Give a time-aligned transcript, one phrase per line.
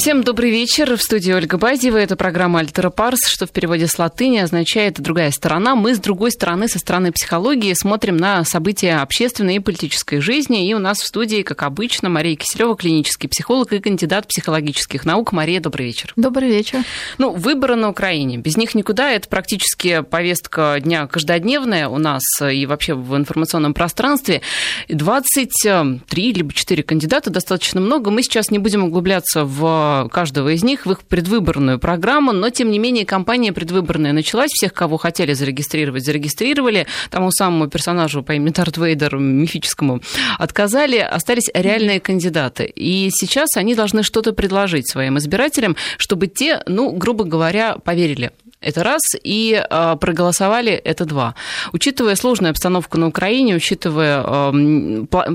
[0.00, 0.96] Всем добрый вечер.
[0.96, 1.98] В студии Ольга Базева.
[1.98, 5.76] Это программа «Альтера Парс», что в переводе с латыни означает «другая сторона».
[5.76, 10.66] Мы с другой стороны, со стороны психологии, смотрим на события общественной и политической жизни.
[10.66, 15.32] И у нас в студии, как обычно, Мария Киселева, клинический психолог и кандидат психологических наук.
[15.32, 16.14] Мария, добрый вечер.
[16.16, 16.82] Добрый вечер.
[17.18, 18.38] Ну, выборы на Украине.
[18.38, 19.10] Без них никуда.
[19.10, 24.40] Это практически повестка дня каждодневная у нас и вообще в информационном пространстве.
[24.88, 28.10] 23 либо 4 кандидата, достаточно много.
[28.10, 32.70] Мы сейчас не будем углубляться в каждого из них в их предвыборную программу, но, тем
[32.70, 38.50] не менее, кампания предвыборная началась, всех, кого хотели зарегистрировать, зарегистрировали, тому самому персонажу по имени
[38.50, 40.00] Дарт Вейдер, мифическому,
[40.38, 42.64] отказали, остались реальные кандидаты.
[42.64, 48.84] И сейчас они должны что-то предложить своим избирателям, чтобы те, ну, грубо говоря, поверили это
[48.84, 49.00] раз.
[49.22, 51.34] И э, проголосовали это два.
[51.72, 54.22] Учитывая сложную обстановку на Украине, учитывая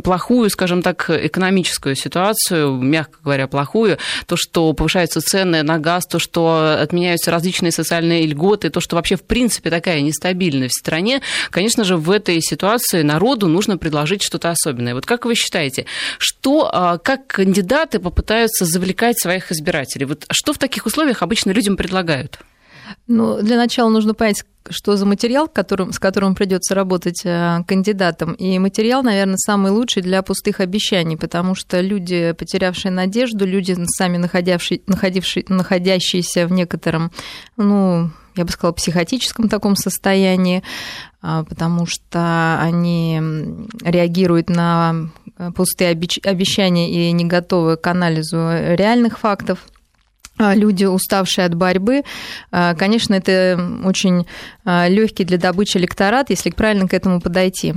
[0.02, 3.98] плохую, скажем так, экономическую ситуацию, мягко говоря, плохую,
[4.28, 9.16] то, что повышаются цены на газ, то, что отменяются различные социальные льготы, то, что вообще
[9.16, 14.50] в принципе такая нестабильность в стране, конечно же, в этой ситуации народу нужно предложить что-то
[14.50, 14.94] особенное.
[14.94, 15.86] Вот как вы считаете,
[16.18, 20.06] что, э, как кандидаты попытаются завлекать своих избирателей?
[20.06, 22.40] Вот что в таких условиях обычно людям предлагают?
[23.08, 28.34] Ну, для начала нужно понять, что за материал, которым, с которым придется работать э, кандидатам.
[28.34, 34.18] И материал, наверное, самый лучший для пустых обещаний, потому что люди, потерявшие надежду, люди, сами
[34.18, 34.82] находившие,
[35.48, 37.12] находящиеся в некотором,
[37.58, 40.64] ну, я бы сказала, психотическом таком состоянии,
[41.22, 43.22] а, потому что они
[43.82, 45.10] реагируют на
[45.56, 49.60] пустые обещания и не готовы к анализу реальных фактов.
[50.38, 52.04] А, люди, уставшие от борьбы.
[52.52, 54.26] А, конечно, это очень
[54.66, 57.74] а, легкий для добычи электорат, если правильно к этому подойти.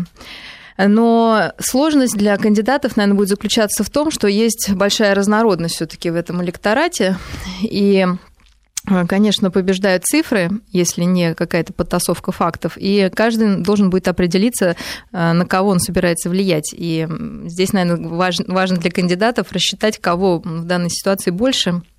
[0.76, 6.16] Но сложность для кандидатов, наверное, будет заключаться в том, что есть большая разнородность все-таки в
[6.16, 7.16] этом электорате.
[7.62, 8.06] И
[9.06, 14.76] Конечно, побеждают цифры, если не какая-то подтасовка фактов, и каждый должен будет определиться,
[15.12, 16.72] на кого он собирается влиять.
[16.72, 17.06] И
[17.44, 21.82] здесь, наверное, важно для кандидатов рассчитать, кого в данной ситуации больше–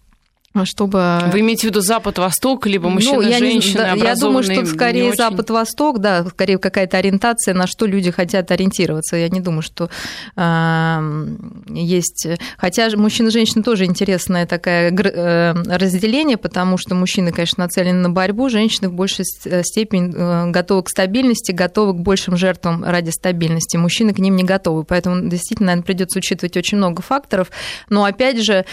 [0.63, 1.19] чтобы...
[1.31, 5.99] Вы имеете в виду Запад-Восток, либо мужчина, ну, женщина, да, Я думаю, что скорее Запад-Восток,
[5.99, 9.15] да, скорее какая-то ориентация, на что люди хотят ориентироваться.
[9.15, 9.89] Я не думаю, что
[10.35, 11.27] э,
[11.69, 12.27] есть...
[12.57, 18.09] Хотя мужчина и женщина тоже интересное такое э, разделение, потому что мужчины, конечно, нацелены на
[18.09, 23.77] борьбу, женщины в большей степени э, готовы к стабильности, готовы к большим жертвам ради стабильности.
[23.77, 24.83] Мужчины к ним не готовы.
[24.83, 27.51] Поэтому действительно, наверное, придется учитывать очень много факторов.
[27.89, 28.65] Но опять же,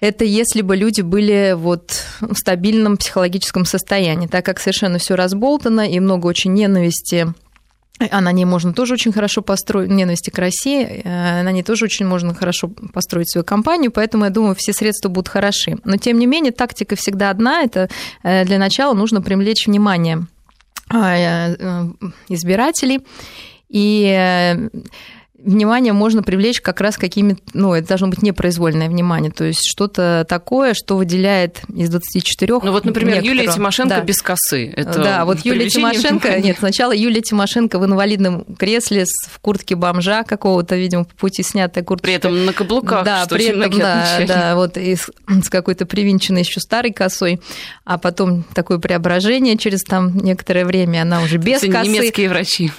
[0.00, 5.88] это если бы люди были вот в стабильном психологическом состоянии, так как совершенно все разболтано
[5.88, 7.32] и много очень ненависти
[8.10, 11.86] а на ней можно тоже очень хорошо построить, ненависти к России, э, на ней тоже
[11.86, 15.78] очень можно хорошо построить свою компанию, поэтому я думаю, все средства будут хороши.
[15.84, 17.88] Но, тем не менее, тактика всегда одна, это
[18.22, 20.26] э, для начала нужно привлечь внимание
[20.92, 21.56] э,
[22.28, 23.00] избирателей,
[23.68, 24.68] и
[25.38, 30.26] внимание можно привлечь как раз какими-то, ну, это должно быть непроизвольное внимание, то есть что-то
[30.28, 33.40] такое, что выделяет из 24 Ну вот, например, некоторого.
[33.40, 34.00] Юлия Тимошенко да.
[34.00, 34.72] без косы.
[34.74, 36.42] Это да, вот Юлия Тимошенко, внимания.
[36.48, 41.84] нет, сначала Юлия Тимошенко в инвалидном кресле в куртке бомжа какого-то, видимо, по пути снятая
[41.84, 42.04] куртка.
[42.04, 44.26] При этом на каблуках, да, что при этом, да, отмечали.
[44.26, 45.10] да, вот и с,
[45.44, 47.40] с какой-то привинченной еще старой косой,
[47.84, 51.88] а потом такое преображение через там некоторое время, она уже без косы.
[51.88, 52.72] немецкие врачи.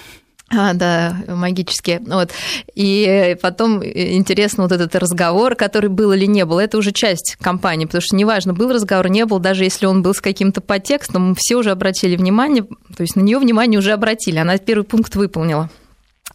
[0.49, 1.99] А, да, магические.
[2.05, 2.31] Вот.
[2.73, 7.85] И потом интересно вот этот разговор, который был или не был, это уже часть кампании,
[7.85, 11.57] потому что неважно, был разговор, не был, даже если он был с каким-то подтекстом, все
[11.57, 15.69] уже обратили внимание, то есть на нее внимание уже обратили, она первый пункт выполнила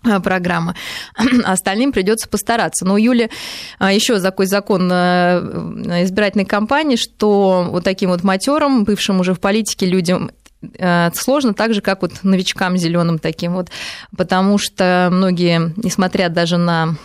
[0.04, 0.74] а, программа.
[1.44, 2.84] Остальным придется постараться.
[2.84, 3.30] Но у Юли
[3.78, 9.40] а, еще такой закон э, избирательной кампании, что вот таким вот матерам, бывшим уже в
[9.40, 10.41] политике людям, Э,
[11.14, 13.68] сложно так же, как вот новичкам зеленым таким вот,
[14.16, 16.96] потому что многие, несмотря даже на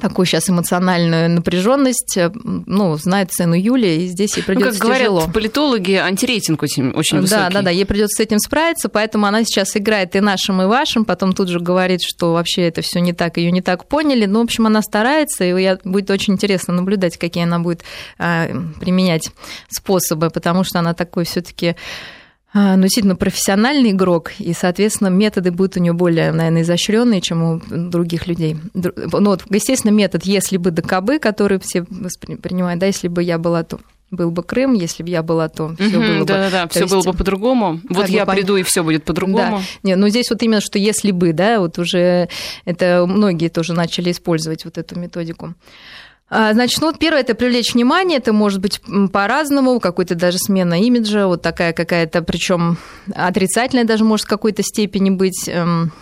[0.00, 4.98] такую сейчас эмоциональную напряженность, э, ну, знает цену Юли, и здесь ей придется ну, как
[4.98, 5.18] тяжело.
[5.18, 7.42] говорят политологи, антирейтинг очень, очень высокий.
[7.42, 10.66] Да, да, да, ей придется с этим справиться, поэтому она сейчас играет и нашим, и
[10.66, 14.26] вашим, потом тут же говорит, что вообще это все не так, ее не так поняли.
[14.26, 17.82] Ну, в общем, она старается, и я, будет очень интересно наблюдать, какие она будет
[18.18, 18.48] а,
[18.80, 19.30] применять
[19.68, 21.76] способы, потому что она такой все-таки
[22.54, 27.60] ну, действительно профессиональный игрок, и, соответственно, методы будут у нее более, наверное, изощренные, чем у
[27.68, 28.56] других людей.
[28.74, 28.92] Ну,
[29.24, 33.80] вот, естественно, метод «если бы ДКБ», который все принимают, да, если бы я была то
[34.10, 36.24] был бы Крым, если бы я была, то все было бы.
[36.24, 37.80] Да, да, да, все было бы по-другому.
[37.88, 39.58] Вот я бы, приду и все будет по-другому.
[39.58, 39.62] Да.
[39.82, 42.28] Не, ну здесь вот именно что если бы, да, вот уже
[42.64, 45.54] это многие тоже начали использовать вот эту методику.
[46.36, 48.80] А, значит, ну, вот первое это привлечь внимание, это может быть
[49.12, 52.76] по-разному, какой-то даже смена имиджа, вот такая какая-то, причем
[53.14, 55.92] отрицательная даже может в какой-то степени быть эм,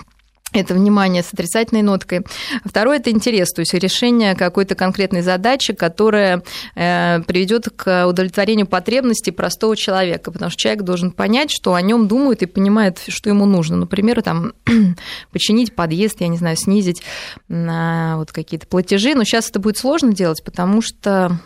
[0.53, 2.27] это внимание с отрицательной ноткой.
[2.65, 6.43] Второе– это интерес, то есть решение какой-то конкретной задачи, которая
[6.75, 12.09] э, приведет к удовлетворению потребностей простого человека, потому что человек должен понять, что о нем
[12.09, 13.77] думают и понимает, что ему нужно.
[13.77, 14.53] Например, там,
[15.33, 17.03] починить подъезд, я не знаю, снизить
[17.49, 21.39] на вот какие-то платежи, но сейчас это будет сложно делать, потому что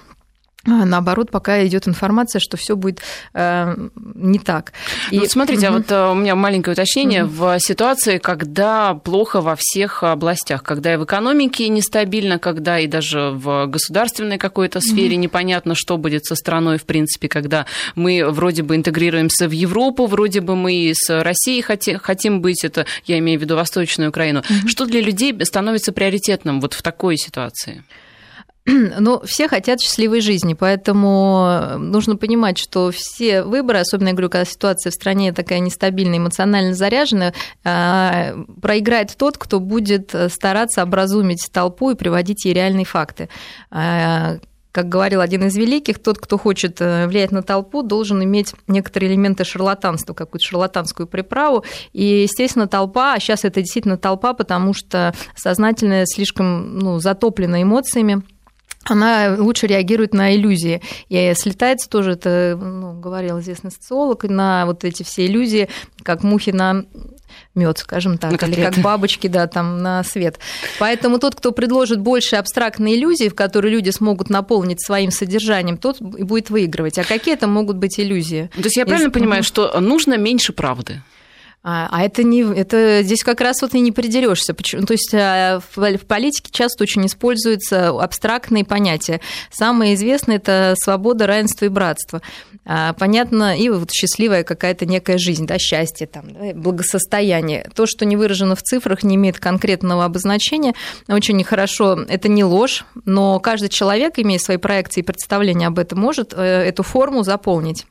[0.67, 3.01] наоборот, пока идет информация, что все будет
[3.35, 3.75] э,
[4.15, 4.73] не так.
[5.11, 5.19] И...
[5.19, 5.75] Ну, смотрите, угу.
[5.75, 7.25] а вот э, у меня маленькое уточнение.
[7.25, 7.33] Угу.
[7.33, 13.31] В ситуации, когда плохо во всех областях, когда и в экономике нестабильно, когда и даже
[13.31, 15.23] в государственной какой-то сфере угу.
[15.23, 20.41] непонятно, что будет со страной, в принципе, когда мы вроде бы интегрируемся в Европу, вроде
[20.41, 24.41] бы мы с Россией хотим, хотим быть, это я имею в виду Восточную Украину.
[24.41, 24.69] Угу.
[24.69, 27.85] Что для людей становится приоритетным вот в такой ситуации?
[28.99, 34.45] Ну, все хотят счастливой жизни, поэтому нужно понимать, что все выборы, особенно, я говорю, когда
[34.45, 37.35] ситуация в стране такая нестабильная, эмоционально заряженная,
[37.65, 43.29] а, проиграет тот, кто будет стараться образумить толпу и приводить ей реальные факты
[43.71, 44.39] а,
[44.77, 49.11] как говорил один из великих, тот, кто хочет э, влиять на толпу, должен иметь некоторые
[49.11, 51.65] элементы шарлатанства, какую-то шарлатанскую приправу.
[51.95, 58.23] И, естественно, толпа, а сейчас это действительно толпа, потому что сознательная слишком ну, затоплена эмоциями,
[58.91, 60.83] она лучше реагирует на иллюзии.
[61.09, 65.69] И слетается тоже, это ну, говорил известный социолог, на вот эти все иллюзии,
[66.03, 66.85] как мухи на
[67.55, 70.39] мед, скажем так, или как бабочки, да, там на свет.
[70.79, 76.01] Поэтому тот, кто предложит больше абстрактной иллюзии, в которые люди смогут наполнить своим содержанием, тот
[76.01, 76.99] и будет выигрывать.
[76.99, 78.51] А какие это могут быть иллюзии?
[78.55, 79.19] То есть я правильно Если...
[79.19, 81.03] понимаю, что нужно меньше правды?
[81.69, 84.55] А, а это не, это здесь как раз вот и не придерешься.
[84.55, 84.87] Почему?
[84.87, 89.21] То есть а, в, политике часто очень используются абстрактные понятия.
[89.51, 92.23] Самое известное это свобода, равенство и братство.
[92.65, 97.69] А, понятно, и вот счастливая какая-то некая жизнь, да, счастье, там, благосостояние.
[97.75, 100.75] То, что не выражено в цифрах, не имеет конкретного обозначения.
[101.09, 105.99] Очень хорошо, это не ложь, но каждый человек, имея свои проекции и представления об этом,
[105.99, 107.87] может э, эту форму заполнить.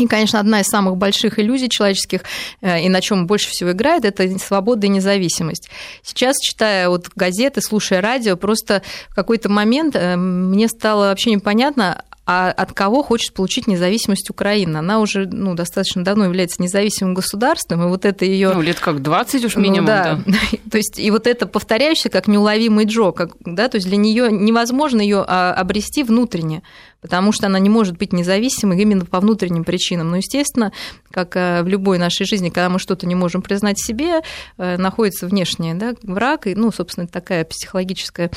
[0.00, 2.22] И, конечно, одна из самых больших иллюзий человеческих,
[2.62, 5.68] э, и на чем больше всего играет, это свобода и независимость.
[6.02, 12.02] Сейчас, читая вот газеты, слушая радио, просто в какой-то момент э, мне стало вообще непонятно,
[12.32, 14.78] а от кого хочет получить независимость Украина.
[14.78, 18.52] Она уже ну, достаточно давно является независимым государством, и вот это ее...
[18.54, 20.20] Ну, лет как 20 уж минимум, ну, да.
[20.24, 20.32] да.
[20.70, 24.30] то есть, и вот это повторяющееся как неуловимый Джо, как, да, то есть для нее
[24.30, 26.62] невозможно ее а, обрести внутренне,
[27.00, 30.10] потому что она не может быть независимой именно по внутренним причинам.
[30.10, 30.70] Но, естественно,
[31.10, 34.20] как э, в любой нашей жизни, когда мы что-то не можем признать себе,
[34.56, 38.30] э, находится внешний да, враг, и, ну, собственно, такая психологическая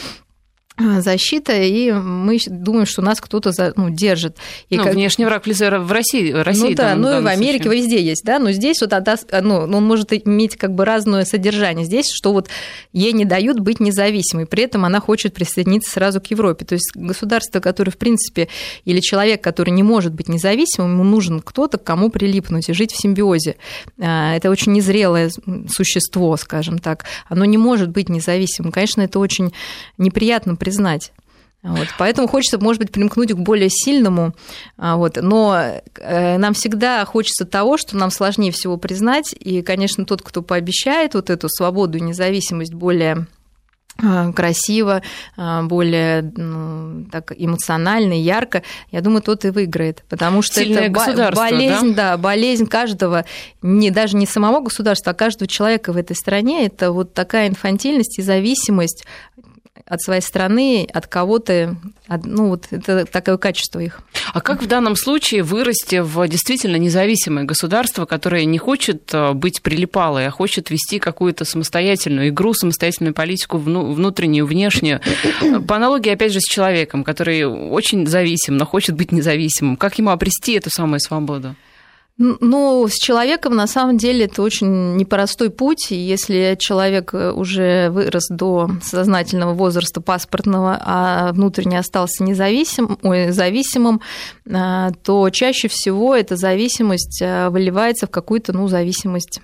[0.78, 4.38] защита, и мы думаем, что нас кто-то за, ну, держит.
[4.70, 4.94] И ну, как...
[4.94, 7.82] внешний враг в России, России Ну да, ну и в Америке случае.
[7.84, 8.92] везде есть, да, но здесь вот
[9.42, 11.86] ну, он может иметь как бы разное содержание.
[11.86, 12.50] Здесь, что вот
[12.92, 16.66] ей не дают быть независимой, при этом она хочет присоединиться сразу к Европе.
[16.66, 18.48] То есть государство, которое, в принципе,
[18.86, 22.92] или человек, который не может быть независимым, ему нужен кто-то, к кому прилипнуть и жить
[22.92, 23.58] в симбиозе.
[24.00, 25.30] А, это очень незрелое
[25.70, 27.06] существо, скажем так.
[27.30, 28.72] Оно не может быть независимым.
[28.72, 29.54] Конечно, это очень
[29.98, 31.12] неприятно признать.
[31.62, 34.34] Вот, поэтому хочется, может быть, примкнуть к более сильному,
[34.78, 35.58] а, вот, но
[35.98, 41.14] э, нам всегда хочется того, что нам сложнее всего признать, и, конечно, тот, кто пообещает
[41.14, 43.28] вот эту свободу и независимость более
[44.02, 45.04] а, красиво,
[45.38, 51.32] а, более ну, так эмоционально, ярко, я думаю, тот и выиграет, потому что Сильное это
[51.34, 52.12] болезнь, да?
[52.12, 53.24] да, болезнь каждого,
[53.62, 56.66] не даже не самого государства, а каждого человека в этой стране.
[56.66, 59.06] Это вот такая инфантильность и зависимость
[59.86, 61.76] от своей страны, от кого-то,
[62.24, 64.02] ну вот это такое качество их.
[64.34, 69.62] А как в данном случае вырасти в действительно независимое государство, которое не хочет э, быть
[69.62, 75.02] прилипалой, а хочет вести какую-то самостоятельную игру, самостоятельную политику внутреннюю, внешнюю?
[75.68, 79.76] По аналогии, опять же, с человеком, который очень зависим, но хочет быть независимым.
[79.76, 81.56] Как ему обрести эту самую свободу?
[82.20, 85.88] Ну, с человеком на самом деле это очень непростой путь.
[85.90, 94.00] Если человек э, уже вырос до сознательного возраста паспортного, а внутренне остался независим, ой, зависимым,
[94.46, 99.42] э, то чаще всего эта зависимость э, выливается в какую-то ну, зависимость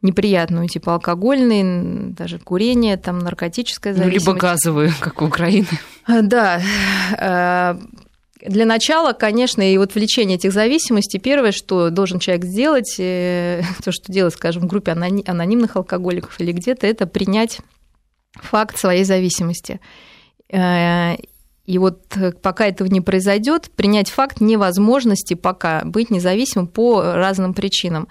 [0.00, 4.26] неприятную, типа алкогольный, даже курение, там наркотическая зависимость.
[4.26, 5.68] Ну, либо газовую, как у Украины.
[6.08, 6.62] Да,
[8.46, 13.92] для начала, конечно, и вот влечение этих зависимостей, первое, что должен человек сделать, э, то,
[13.92, 17.60] что делает, скажем, в группе анонимных алкоголиков или где-то, это принять
[18.34, 19.80] факт своей зависимости.
[20.52, 28.08] И вот пока этого не произойдет, принять факт невозможности пока быть независимым по разным причинам.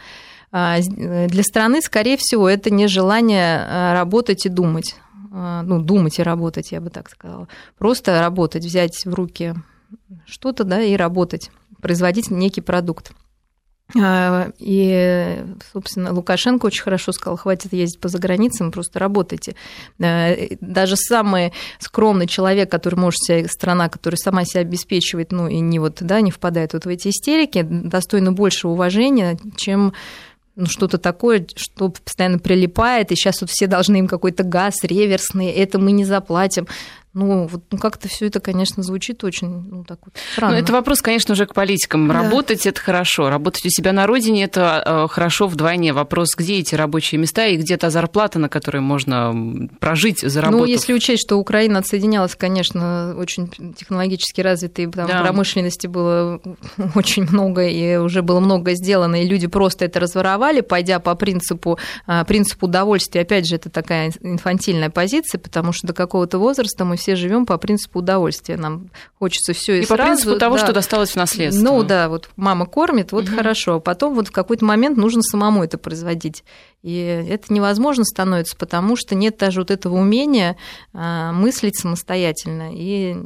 [0.51, 4.95] Для страны, скорее всего, это нежелание работать и думать.
[5.31, 7.47] Ну, думать и работать, я бы так сказала.
[7.77, 9.53] Просто работать, взять в руки
[10.25, 13.13] что-то, да, и работать, производить некий продукт.
[13.97, 15.43] А, и,
[15.73, 19.55] собственно, Лукашенко очень хорошо сказал, хватит ездить по заграницам, просто работайте.
[20.01, 25.59] А, даже самый скромный человек, который может себя, страна, которая сама себя обеспечивает, ну и
[25.59, 29.93] не вот, да, не впадает вот в эти истерики, достойно большего уважения, чем
[30.55, 35.47] ну, что-то такое, что постоянно прилипает, и сейчас вот все должны им какой-то газ реверсный,
[35.47, 36.67] это мы не заплатим.
[37.13, 40.55] Ну, вот ну, как-то все это, конечно, звучит очень ну, так вот странно.
[40.55, 42.07] Ну, это вопрос, конечно, уже к политикам.
[42.07, 42.13] Да.
[42.13, 43.31] Работать это хорошо.
[43.31, 45.91] Работать у себя на родине это э, хорошо вдвойне.
[45.91, 49.33] Вопрос, где эти рабочие места и где та зарплата, на которой можно
[49.79, 50.67] прожить, заработав.
[50.67, 55.21] Ну, если учесть, что Украина отсоединялась, конечно, очень технологически развитой, там да.
[55.23, 56.39] промышленности было
[56.95, 61.79] очень много, и уже было много сделано, и люди просто это разворовали, пойдя по принципу,
[62.05, 63.21] а, принципу удовольствия.
[63.21, 67.57] Опять же, это такая инфантильная позиция, потому что до какого-то возраста мы все живем по
[67.57, 68.57] принципу удовольствия.
[68.57, 69.97] Нам хочется все и, и сразу.
[69.97, 70.63] по принципу того, да.
[70.63, 71.63] что досталось в наследство.
[71.63, 73.35] Ну да, вот мама кормит, вот угу.
[73.35, 73.75] хорошо.
[73.75, 76.43] А потом вот в какой-то момент нужно самому это производить.
[76.83, 80.55] И это невозможно становится, потому что нет даже вот этого умения
[80.93, 83.17] а, мыслить самостоятельно и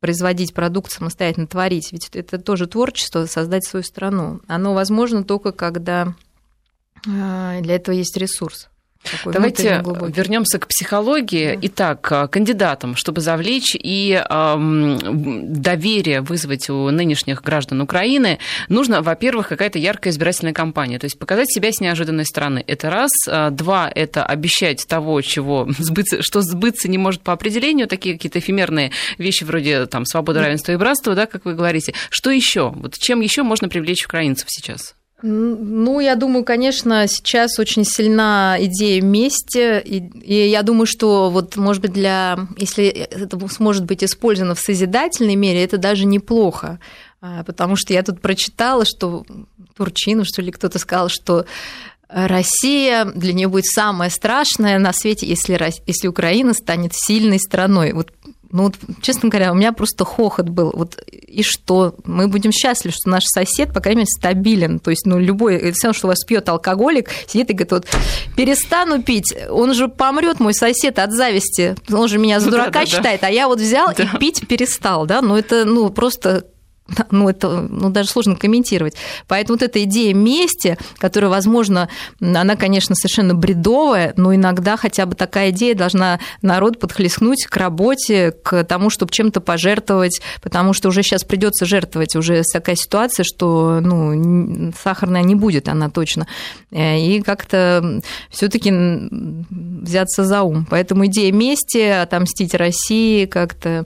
[0.00, 1.92] производить продукт самостоятельно, творить.
[1.92, 4.40] Ведь это тоже творчество, создать свою страну.
[4.46, 6.14] Оно возможно только когда
[7.06, 8.68] а, для этого есть ресурс.
[9.10, 11.54] Такой Давайте вернемся к психологии.
[11.54, 11.60] Да.
[11.62, 14.98] Итак, кандидатам, чтобы завлечь и э,
[15.42, 21.50] доверие вызвать у нынешних граждан Украины, нужно, во-первых, какая-то яркая избирательная кампания, то есть показать
[21.50, 22.64] себя с неожиданной стороны.
[22.66, 23.10] Это раз.
[23.28, 28.38] А, два– это обещать того, чего сбыться, что сбыться не может по определению, такие какие-то
[28.38, 31.94] эфемерные вещи вроде там свобода, равенства и братства, да, как вы говорите.
[32.10, 32.70] Что еще?
[32.70, 34.94] Вот чем еще можно привлечь украинцев сейчас?
[35.26, 41.56] Ну, я думаю, конечно, сейчас очень сильна идея мести, и, и я думаю, что вот,
[41.56, 46.78] может быть, для, если это сможет быть использовано в созидательной мере, это даже неплохо,
[47.22, 49.24] а, потому что я тут прочитала, что
[49.74, 51.46] Турчину, что ли, кто-то сказал, что
[52.06, 57.94] Россия для нее будет самое страшное на свете, если, если Украина станет сильной страной.
[57.94, 58.12] Вот
[58.50, 60.72] ну вот, честно говоря, у меня просто хохот был.
[60.74, 61.94] Вот и что?
[62.04, 64.78] Мы будем счастливы, что наш сосед, по крайней мере, стабилен.
[64.78, 67.86] То есть, ну, любой, все, что у вас пьет алкоголик, сидит и говорит, вот,
[68.36, 71.74] перестану пить, он же помрет, мой сосед, от зависти.
[71.92, 73.26] Он же меня за дурака да, да, считает, да.
[73.28, 74.04] а я вот взял да.
[74.04, 75.20] и пить перестал, да?
[75.22, 76.44] Ну, это, ну, просто
[77.10, 78.94] ну, это ну, даже сложно комментировать.
[79.26, 81.88] Поэтому вот эта идея мести, которая, возможно,
[82.20, 88.32] она, конечно, совершенно бредовая, но иногда хотя бы такая идея должна народ подхлестнуть к работе,
[88.32, 93.80] к тому, чтобы чем-то пожертвовать, потому что уже сейчас придется жертвовать, уже такая ситуация, что
[93.80, 96.26] ну, сахарная не будет, она точно.
[96.70, 98.72] Э, и как-то все-таки
[99.50, 100.66] взяться за ум.
[100.68, 103.84] Поэтому идея мести, отомстить России, как-то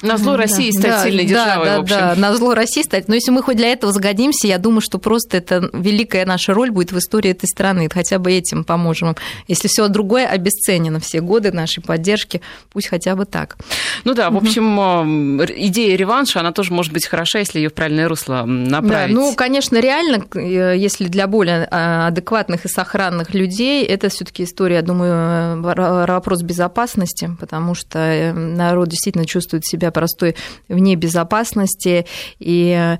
[0.00, 1.96] на зло России да, стать да, сильной державой, да, в общем.
[1.96, 3.08] Да, на зло России стать.
[3.08, 6.70] Но если мы хоть для этого загодимся, я думаю, что просто это великая наша роль
[6.70, 7.88] будет в истории этой страны.
[7.92, 9.14] Хотя бы этим поможем.
[9.48, 12.40] Если все другое обесценено, все годы нашей поддержки,
[12.72, 13.56] пусть хотя бы так.
[14.04, 17.74] Ну да, в общем, э, идея реванша, она тоже может быть хороша, если ее в
[17.74, 19.14] правильное русло направить.
[19.14, 24.44] Да, ну, конечно, реально, э, если для более а, адекватных и сохранных людей, это все-таки
[24.44, 30.36] история, я думаю, вопрос безопасности, потому что э, народ действительно чувствует себя себя простой
[30.68, 32.06] вне безопасности.
[32.38, 32.96] И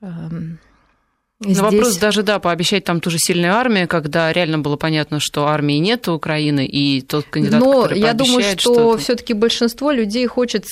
[0.00, 0.58] эм,
[1.42, 1.56] Здесь...
[1.56, 5.78] Но вопрос даже, да, пообещать там тоже сильную армию, когда реально было понятно, что армии
[5.78, 9.90] нет у Украины, и тот кандидат, Но который я думаю, что, что все таки большинство
[9.90, 10.66] людей хочет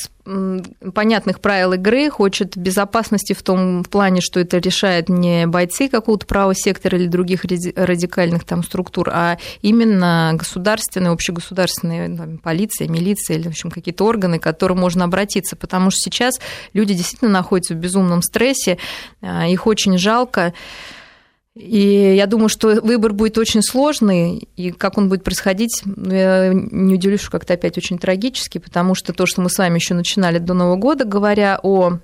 [0.95, 6.55] понятных правил игры, хочет безопасности в том плане, что это решает не бойцы какого-то правого
[6.55, 13.51] сектора или других радикальных там структур, а именно государственные, общегосударственные там, полиция, милиция или, в
[13.51, 16.35] общем, какие-то органы, к которым можно обратиться, потому что сейчас
[16.73, 18.79] люди действительно находятся в безумном стрессе,
[19.21, 20.53] а, их очень жалко.
[21.59, 26.53] И я думаю, что выбор будет очень сложный, и как он будет происходить, ну, я
[26.53, 29.95] не удивлюсь, что как-то опять очень трагически, потому что то, что мы с вами еще
[29.95, 31.99] начинали до Нового года, говоря о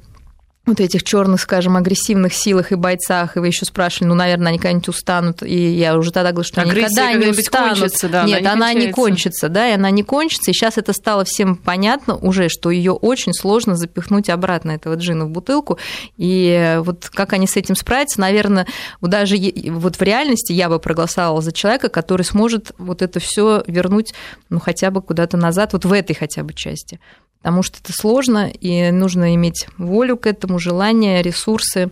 [0.67, 4.59] вот этих черных, скажем, агрессивных силах и бойцах, и вы еще спрашивали, ну, наверное, они
[4.59, 7.79] когда-нибудь устанут, и я уже тогда говорю, что они никогда не устанут.
[7.79, 10.79] Кончится, да, Нет, она, не, она не кончится, да, и она не кончится, и сейчас
[10.79, 15.79] это стало всем понятно уже, что ее очень сложно запихнуть обратно, этого джина в бутылку,
[16.17, 18.67] и вот как они с этим справятся, наверное,
[19.03, 24.15] даже вот в реальности я бы проголосовала за человека, который сможет вот это все вернуть,
[24.49, 27.01] ну, хотя бы куда-то назад, вот в этой хотя бы части.
[27.45, 31.91] Потому что это сложно, и нужно иметь волю к этому, желание, ресурсы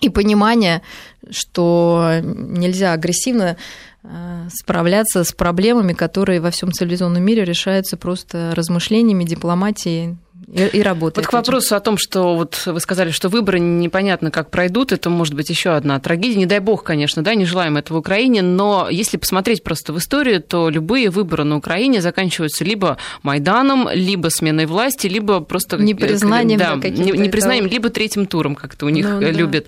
[0.00, 0.82] и понимание,
[1.30, 3.56] что нельзя агрессивно
[4.02, 10.16] э, справляться с проблемами, которые во всем цивилизованном мире решаются просто размышлениями, дипломатией,
[10.52, 11.26] и, и работает.
[11.26, 11.76] Вот к вопросу этим.
[11.76, 15.70] о том, что вот вы сказали, что выборы непонятно как пройдут, это может быть еще
[15.70, 16.36] одна трагедия.
[16.36, 20.40] Не дай бог, конечно, да, не желаем этого Украине, но если посмотреть просто в историю,
[20.40, 25.78] то любые выборы на Украине заканчиваются либо Майданом, либо сменой власти, либо просто...
[25.78, 26.58] Непризнанием.
[26.58, 29.66] Да, да непризнанием, либо третьим туром, как-то у них ну, любят.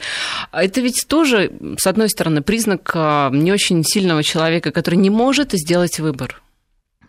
[0.52, 0.62] Да.
[0.62, 5.52] Это ведь тоже, с одной стороны, признак а, не очень сильного человека, который не может
[5.52, 6.40] сделать выбор.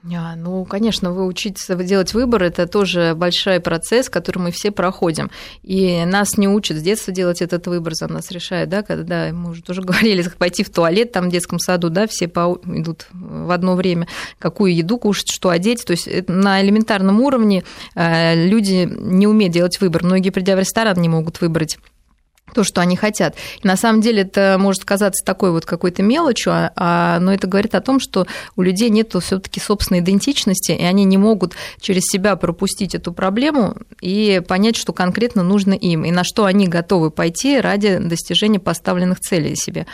[0.03, 5.29] А, ну, конечно, вы учиться делать выбор– это тоже большой процесс, который мы все проходим.
[5.61, 9.51] И нас не учат с детства делать этот выбор, за нас решают, да, когда мы
[9.51, 13.51] уже тоже говорили, пойти в туалет там в детском саду, да, все по, идут в
[13.51, 15.83] одно время, какую еду кушать, что одеть.
[15.85, 17.63] То есть на элементарном уровне
[17.95, 20.03] э, люди не умеют делать выбор.
[20.03, 21.77] Многие, придя в ресторан, не могут выбрать
[22.53, 23.35] то, что они хотят.
[23.63, 27.47] И на самом деле это может казаться такой вот какой-то мелочью, а, а, но это
[27.47, 32.03] говорит о том, что у людей нет все-таки собственной идентичности, и они не могут через
[32.03, 37.11] себя пропустить эту проблему и понять, что конкретно нужно им, и на что они готовы
[37.11, 39.85] пойти ради достижения поставленных целей себе.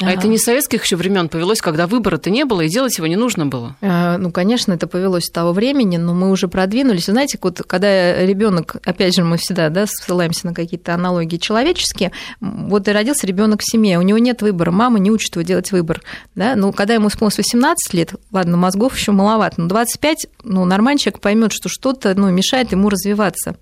[0.00, 0.14] А ага.
[0.14, 3.46] это не советских еще времен повелось, когда выбора-то не было, и делать его не нужно
[3.46, 3.76] было?
[3.82, 7.08] А, ну, конечно, это повелось с того времени, но мы уже продвинулись.
[7.08, 12.10] Вы знаете, вот когда ребенок, опять же, мы всегда да, ссылаемся на какие-то аналогии человеческие,
[12.40, 15.70] вот и родился ребенок в семье, у него нет выбора, мама не учит его делать
[15.72, 16.00] выбор.
[16.34, 16.56] Да?
[16.56, 21.20] Ну, когда ему исполнилось 18 лет, ладно, мозгов еще маловато, но 25, ну, нормальный человек
[21.20, 23.56] поймет, что что-то ну, мешает ему развиваться.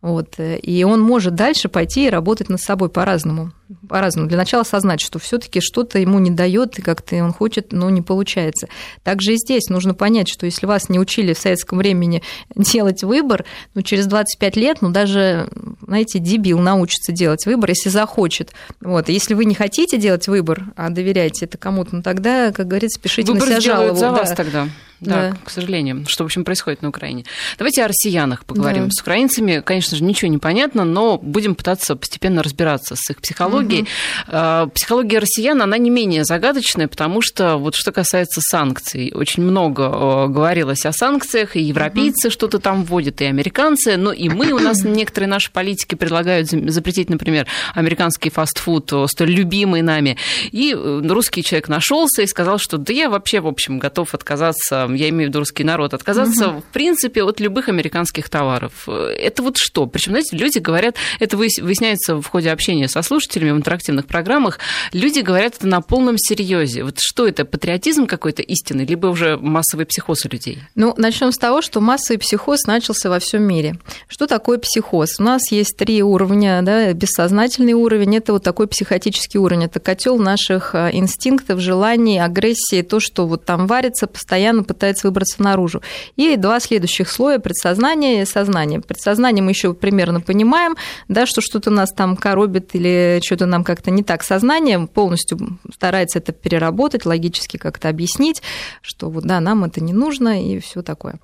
[0.00, 0.34] Вот.
[0.38, 3.52] Э, и он может дальше пойти и работать над собой по-разному
[3.88, 4.28] по-разному.
[4.28, 8.02] Для начала осознать, что все-таки что-то ему не дает, и как-то он хочет, но не
[8.02, 8.68] получается.
[9.02, 12.22] Также и здесь нужно понять, что если вас не учили в советском времени
[12.54, 13.44] делать выбор,
[13.74, 15.48] ну, через 25 лет, ну, даже,
[15.86, 18.52] знаете, дебил научится делать выбор, если захочет.
[18.80, 19.08] Вот.
[19.08, 23.32] Если вы не хотите делать выбор, а доверяете это кому-то, ну, тогда, как говорится, пишите
[23.32, 23.98] выбор на себя жалобу.
[23.98, 24.34] за вас да.
[24.34, 24.68] тогда.
[25.00, 27.24] Да, да, к сожалению, что, в общем, происходит на Украине.
[27.56, 28.86] Давайте о россиянах поговорим.
[28.86, 28.90] Да.
[28.90, 33.57] С украинцами, конечно же, ничего не понятно, но будем пытаться постепенно разбираться с их психологией
[33.58, 33.86] психологии.
[34.26, 34.70] Угу.
[34.74, 40.28] Психология россиян, она не менее загадочная, потому что вот что касается санкций, очень много э,
[40.28, 42.32] говорилось о санкциях, и европейцы угу.
[42.32, 47.10] что-то там вводят, и американцы, но и мы, у нас некоторые наши политики предлагают запретить,
[47.10, 50.16] например, американский фастфуд, э, столь любимый нами.
[50.50, 54.88] И э, русский человек нашелся и сказал, что да я вообще, в общем, готов отказаться,
[54.90, 56.60] я имею в виду русский народ, отказаться, угу.
[56.60, 58.88] в принципе, от любых американских товаров.
[58.88, 59.86] Это вот что?
[59.86, 64.58] Причем, знаете, люди говорят, это выясняется в ходе общения со слушателями, в интерактивных программах,
[64.92, 66.84] люди говорят это на полном серьезе.
[66.84, 70.58] Вот что это, патриотизм какой-то истинный, либо уже массовый психоз у людей?
[70.74, 73.78] Ну, начнем с того, что массовый психоз начался во всем мире.
[74.08, 75.18] Что такое психоз?
[75.18, 80.18] У нас есть три уровня, да, бессознательный уровень, это вот такой психотический уровень, это котел
[80.18, 85.82] наших а, инстинктов, желаний, агрессии, то, что вот там варится, постоянно пытается выбраться наружу.
[86.16, 88.80] И два следующих слоя предсознание и сознание.
[88.80, 90.76] Предсознание мы еще примерно понимаем,
[91.08, 94.24] да, что что-то нас там коробит или что-то нам как-то не так.
[94.24, 95.38] Сознание полностью
[95.72, 98.42] старается это переработать, логически как-то объяснить,
[98.82, 101.20] что вот да, нам это не нужно и все такое.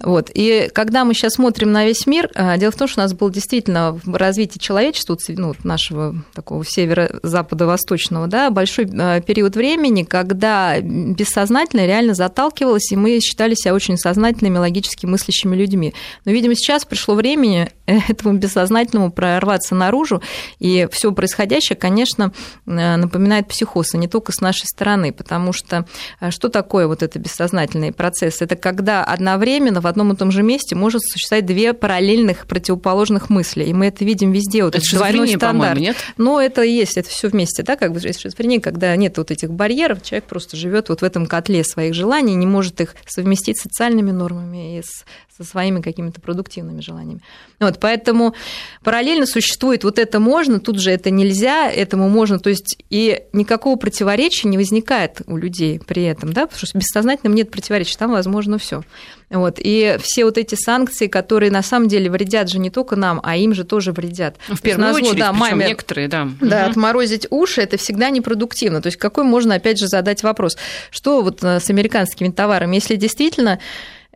[0.00, 0.30] Вот.
[0.32, 3.14] И когда мы сейчас смотрим на весь мир, а, дело в том, что у нас
[3.14, 10.78] был действительно в развитии человечества, ну, нашего такого северо-запада-восточного, да, большой а, период времени, когда
[10.80, 15.94] бессознательно реально заталкивалось, и мы считали себя очень сознательными, логически мыслящими людьми.
[16.24, 17.72] Но, видимо, сейчас пришло время
[18.08, 20.22] этому бессознательному прорваться наружу,
[20.58, 22.32] и все происходящее конечно,
[22.66, 25.86] э, напоминает психоз, и не только с нашей стороны, потому что
[26.20, 28.42] э, что такое вот это бессознательный процесс?
[28.42, 33.64] Это когда одновременно в одном и том же месте может существовать две параллельных противоположных мысли,
[33.64, 35.78] и мы это видим везде, вот это двойной стандарт.
[35.78, 35.96] Нет?
[36.16, 39.50] Но это и есть, это все вместе, да, как бы шизофрения, когда нет вот этих
[39.50, 43.62] барьеров, человек просто живет вот в этом котле своих желаний, не может их совместить с
[43.62, 45.04] социальными нормами и с
[45.36, 47.20] со своими какими-то продуктивными желаниями.
[47.60, 48.34] Вот, поэтому
[48.82, 53.76] параллельно существует вот это можно, тут же это нельзя, этому можно, то есть и никакого
[53.76, 58.58] противоречия не возникает у людей при этом, да, потому что бессознательным нет противоречия, там возможно
[58.58, 58.82] все.
[59.28, 63.20] Вот, и все вот эти санкции, которые на самом деле вредят же не только нам,
[63.24, 64.36] а им же тоже вредят.
[64.48, 66.28] В первую назло, очередь, да, маме, некоторые, да.
[66.40, 66.70] Да, угу.
[66.70, 68.80] отморозить уши это всегда непродуктивно.
[68.80, 70.56] То есть какой можно опять же задать вопрос,
[70.90, 73.58] что вот э, с американскими товарами, если действительно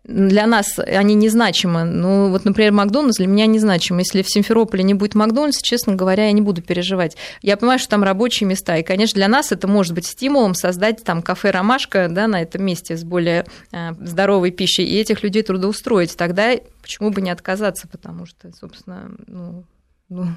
[0.05, 1.85] для нас они незначимы.
[1.85, 3.99] Ну, вот, например, Макдональдс для меня незначим.
[3.99, 7.17] Если в Симферополе не будет Макдональдса, честно говоря, я не буду переживать.
[7.43, 8.77] Я понимаю, что там рабочие места.
[8.79, 12.65] И, конечно, для нас это может быть стимулом создать там кафе «Ромашка» да, на этом
[12.65, 16.17] месте с более э, здоровой пищей и этих людей трудоустроить.
[16.17, 19.65] Тогда почему бы не отказаться, потому что, собственно, ну,
[20.09, 20.29] ну,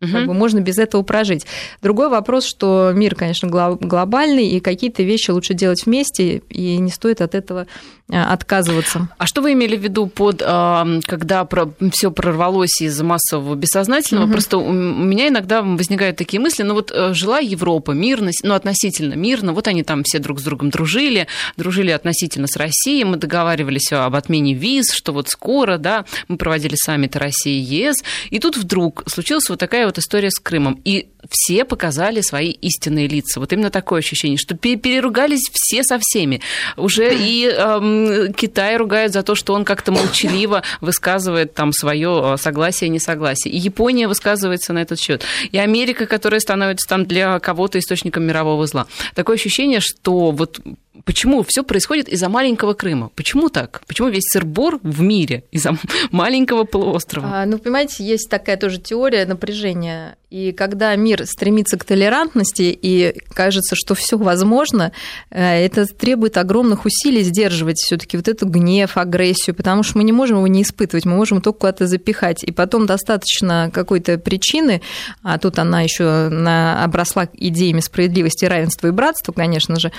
[0.00, 0.12] Угу.
[0.12, 1.44] Как бы можно без этого прожить.
[1.82, 7.20] Другой вопрос, что мир, конечно, глобальный, и какие-то вещи лучше делать вместе, и не стоит
[7.20, 7.66] от этого
[8.08, 9.08] э, отказываться.
[9.18, 11.48] А что вы имели в виду под, когда
[11.92, 14.26] все прорвалось из массового бессознательного?
[14.26, 14.32] Угу.
[14.32, 19.14] Просто у меня иногда возникают такие мысли, ну вот э, жила Европа мирно, ну относительно
[19.14, 23.90] мирно, вот они там все друг с другом дружили, дружили относительно с Россией, мы договаривались
[23.92, 27.96] об отмене виз, что вот скоро, да, мы проводили саммиты России и ЕС,
[28.30, 30.80] и тут вдруг случилась вот такая вот история с Крымом.
[30.84, 33.40] И все показали свои истинные лица.
[33.40, 36.40] Вот именно такое ощущение, что переругались все со всеми.
[36.76, 42.36] Уже и эм, Китай ругает за то, что он как-то молчаливо высказывает там свое э,
[42.38, 43.52] согласие и несогласие.
[43.52, 45.22] И Япония высказывается на этот счет.
[45.50, 48.86] И Америка, которая становится там для кого-то источником мирового зла.
[49.14, 50.60] Такое ощущение, что вот
[51.08, 53.10] Почему все происходит из-за маленького Крыма?
[53.14, 53.80] Почему так?
[53.86, 55.74] Почему весь сырбор в мире из-за
[56.10, 57.28] маленького полуострова?
[57.32, 60.18] А, ну, понимаете, есть такая тоже теория напряжения.
[60.28, 64.92] И когда мир стремится к толерантности и кажется, что все возможно,
[65.30, 70.12] э, это требует огромных усилий сдерживать все-таки вот эту гнев, агрессию, потому что мы не
[70.12, 72.44] можем его не испытывать, мы можем только куда-то запихать.
[72.44, 74.82] И потом достаточно какой-то причины,
[75.22, 79.92] а тут она еще обросла идеями справедливости, равенства и братства, конечно же,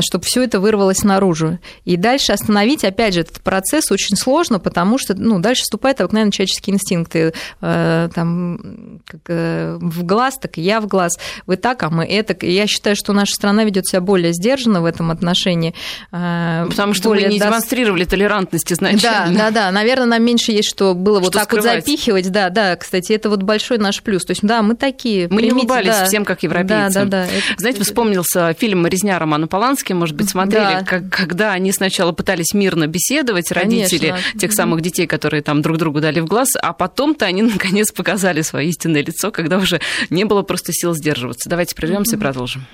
[0.00, 1.58] чтобы все это вырвалось наружу.
[1.84, 6.32] И дальше остановить, опять же, этот процесс очень сложно, потому что ну, дальше вступают обыкновенно
[6.32, 10.04] человеческие инстинкты, э, там, как, э, в
[10.38, 12.34] глаз, так и я в глаз, вы так, а мы это.
[12.46, 15.74] И я считаю, что наша страна ведет себя более сдержанно в этом отношении.
[16.12, 19.38] Э, потому что более мы не демонстрировали толерантность изначально.
[19.38, 19.70] Да, да, да.
[19.70, 21.74] Наверное, нам меньше есть, что было что вот так скрывать.
[21.76, 22.30] вот запихивать.
[22.30, 24.24] Да, да, кстати, это вот большой наш плюс.
[24.24, 25.28] То есть, да, мы такие.
[25.28, 26.04] Мы примите, не улыбались да.
[26.04, 26.94] всем, как европейцы.
[26.94, 27.24] Да, да, да.
[27.24, 30.84] Это, Знаете, вспомнился фильм «Резня» Романа Полански, может быть, смотрели, да.
[30.84, 34.40] как, когда они сначала пытались мирно беседовать, родители Конечно.
[34.40, 38.42] тех самых детей, которые там друг другу дали в глаз, а потом-то они наконец показали
[38.42, 41.48] свое истинное лицо, когда уже не было просто сил сдерживаться.
[41.48, 42.66] Давайте прервемся и продолжим.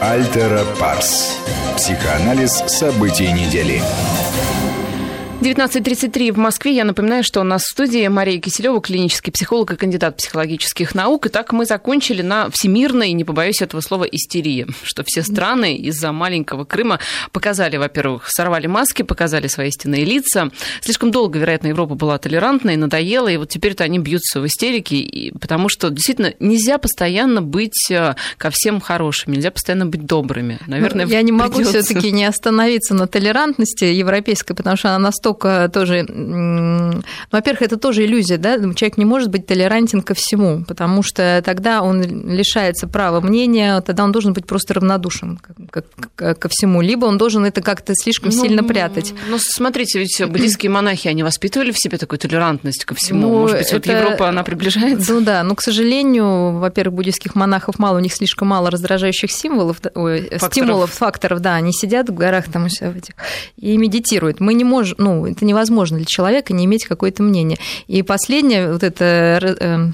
[0.00, 1.38] Альтера Парс.
[1.76, 3.80] Психоанализ событий недели.
[5.42, 6.72] 19.33 в Москве.
[6.72, 11.26] Я напоминаю, что у нас в студии Мария Киселева, клинический психолог и кандидат психологических наук.
[11.26, 14.68] И так мы закончили на всемирной, не побоюсь этого слова, истерии.
[14.84, 17.00] Что все страны из-за маленького Крыма
[17.32, 20.52] показали, во-первых, сорвали маски, показали свои истинные лица.
[20.80, 25.68] Слишком долго, вероятно, Европа была толерантной, надоела, и вот теперь-то они бьются в истерике, потому
[25.68, 30.60] что действительно нельзя постоянно быть э, ко всем хорошими, нельзя постоянно быть добрыми.
[30.68, 35.31] Наверное, ну, Я не могу все-таки не остановиться на толерантности европейской, потому что она настолько
[35.32, 36.04] настолько тоже...
[36.08, 38.56] Ну, во-первых, это тоже иллюзия, да?
[38.74, 44.04] Человек не может быть толерантен ко всему, потому что тогда он лишается права мнения, тогда
[44.04, 45.38] он должен быть просто равнодушен
[46.16, 49.14] ко всему, либо он должен это как-то слишком ну, сильно прятать.
[49.28, 53.22] Ну, смотрите, ведь буддийские монахи, они воспитывали в себе такую толерантность ко всему.
[53.22, 53.76] Ну, Может быть, это...
[53.76, 55.12] вот Европа, она приближается?
[55.12, 59.80] Ну да, но, к сожалению, во-первых, буддийских монахов мало, у них слишком мало раздражающих символов,
[59.94, 60.52] ой, факторов.
[60.52, 62.68] стимулов, факторов, да, они сидят в горах там
[63.56, 64.40] и медитируют.
[64.40, 67.58] Мы не можем, ну, это невозможно для человека не иметь какое-то мнение.
[67.86, 69.88] И последнее, вот это э,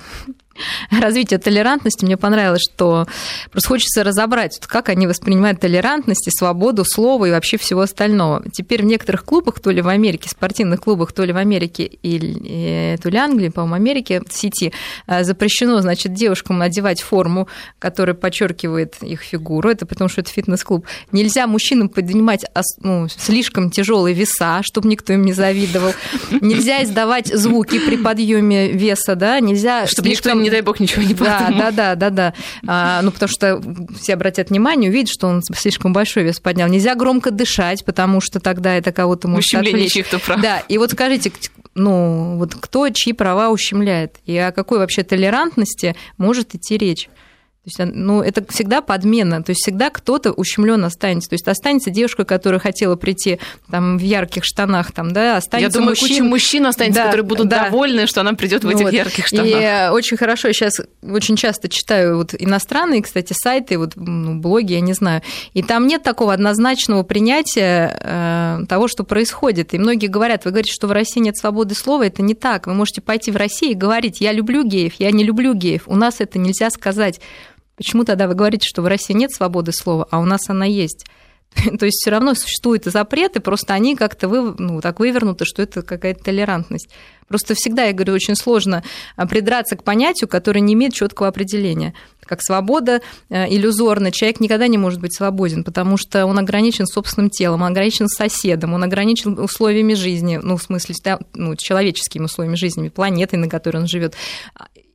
[0.91, 3.07] развития толерантности, мне понравилось, что
[3.51, 8.45] просто хочется разобрать, как они воспринимают толерантность и свободу слова и вообще всего остального.
[8.53, 12.97] Теперь в некоторых клубах, то ли в Америке, спортивных клубах, то ли в Америке, или
[13.01, 14.73] то ли Англии, по-моему, Америке, в сети,
[15.07, 20.87] э, запрещено, значит, девушкам надевать форму, которая подчеркивает их фигуру, это потому что это фитнес-клуб.
[21.13, 22.45] Нельзя мужчинам поднимать
[22.81, 25.93] ну, слишком тяжелые веса, чтобы никто им не завидовал.
[26.41, 29.87] Нельзя издавать звуки при подъеме веса, да, нельзя...
[29.87, 30.39] Чтобы слишком...
[30.39, 31.59] никто не дай бог, ничего не подумал.
[31.59, 32.35] Да, да, да, да, да.
[32.67, 33.63] А, ну, потому что
[34.01, 36.69] все обратят внимание, увидят, что он слишком большой вес поднял.
[36.69, 39.93] Нельзя громко дышать, потому что тогда это кого-то может отвлечь.
[39.93, 40.41] чьих-то прав.
[40.41, 41.33] Да, и вот скажите,
[41.75, 44.17] ну, вот кто чьи права ущемляет?
[44.25, 47.09] И о какой вообще толерантности может идти речь?
[47.69, 51.31] То есть, ну, это всегда подмена, то есть всегда кто-то ущемлен останется.
[51.31, 53.39] То есть останется девушка, которая хотела прийти
[53.71, 56.09] там в ярких штанах, там, да, останется Я думаю, мужчина.
[56.09, 57.65] куча мужчин останется, Да, которые будут да.
[57.65, 58.93] довольны, что она придет в этих Вот.
[58.93, 59.47] ярких штанах.
[59.47, 64.73] И э, очень хорошо, сейчас очень часто читаю вот иностранные, кстати, сайты, вот ну, блоги,
[64.73, 69.75] я не знаю, и там нет такого однозначного принятия э, того, что происходит.
[69.75, 72.67] И многие говорят, вы говорите, что в России нет свободы слова, это не так.
[72.67, 75.83] Вы можете пойти в Россию и говорить, я люблю геев, я не люблю геев.
[75.87, 77.21] У нас это нельзя сказать.
[77.79, 81.07] Почему тогда вы говорите, что в России нет свободы слова, а у нас она есть?
[81.79, 85.63] То есть все равно существуют и запреты, просто они как-то вы, ну, так вывернуты, что
[85.63, 86.91] это какая-то толерантность.
[87.29, 88.83] Просто всегда, я говорю, очень сложно
[89.17, 91.95] а, придраться к понятию, которое не имеет четкого определения.
[92.21, 97.31] Как свобода э, иллюзорна, человек никогда не может быть свободен, потому что он ограничен собственным
[97.31, 100.95] телом, он ограничен соседом, он ограничен условиями жизни, ну, в смысле,
[101.35, 104.15] ну, человеческими условиями жизни, планетой, на которой он живет.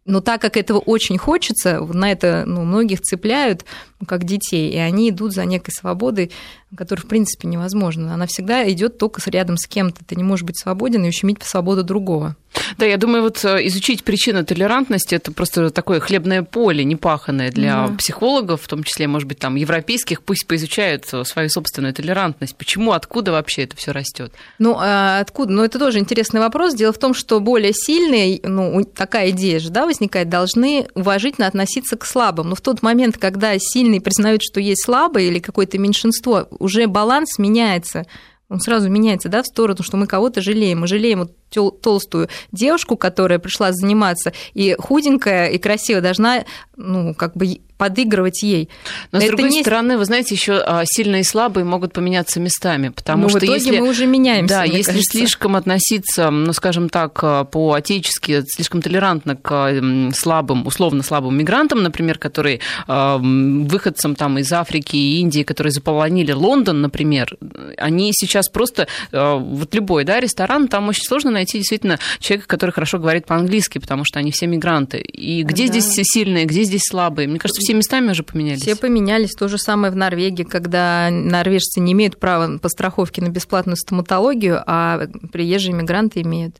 [0.05, 3.63] Но так как этого очень хочется, на это ну, многих цепляют,
[4.05, 6.31] как детей, и они идут за некой свободой,
[6.75, 8.13] которая, в принципе, невозможна.
[8.13, 10.03] Она всегда идет только рядом с кем-то.
[10.05, 12.35] Ты не можешь быть свободен и ущемить свободу другого.
[12.77, 17.87] Да, я думаю, вот э, изучить причины толерантности это просто такое хлебное поле, непаханное для
[17.87, 17.93] Да.
[17.95, 22.55] психологов, в том числе, может быть, там европейских, пусть поизучают э, свою собственную толерантность.
[22.55, 24.31] Почему, откуда вообще это все растет?
[24.59, 25.51] Ну, а откуда?
[25.51, 26.75] Ну, это тоже интересный вопрос.
[26.75, 31.97] Дело в том, что более сильные, ну, такая идея же, да, возникает, должны уважительно относиться
[31.97, 32.49] к слабым.
[32.49, 37.37] Но в тот момент, когда сильные признают, что есть слабые или какое-то меньшинство, уже баланс
[37.37, 38.05] меняется.
[38.49, 40.81] Он сразу меняется, да, в сторону, что мы кого-то жалеем.
[40.81, 46.45] Мы жалеем вот тел- толстую девушку, которая пришла заниматься, и худенькая и красивая должна,
[46.75, 48.69] ну, как бы подыгрывать ей.
[49.11, 52.89] Но, с Это другой не- стороны, вы знаете, еще сильные и слабые могут поменяться местами,
[52.89, 53.79] потому Ну, что в итоге если...
[53.79, 55.11] мы уже меняемся, Да, если кажется.
[55.17, 57.19] слишком относиться, ну, скажем так,
[57.51, 64.95] по-отечески, слишком толерантно к м, слабым, условно слабым мигрантам, например, которые выходцам там из Африки
[64.95, 67.35] и Индии, которые заполонили Лондон, например,
[67.77, 72.97] они сейчас просто, вот любой, да, ресторан, там очень сложно найти действительно человека, который хорошо
[72.99, 74.99] говорит по-английски, потому что они все мигранты.
[74.99, 75.79] И где Да.
[75.79, 77.27] здесь сильные, где здесь слабые?
[77.27, 78.61] Мне кажется, все местами уже поменялись.
[78.61, 79.31] Все поменялись.
[79.31, 84.63] То же самое в Норвегии, когда норвежцы не имеют права по страховке на бесплатную стоматологию,
[84.65, 86.57] а приезжие мигранты имеют.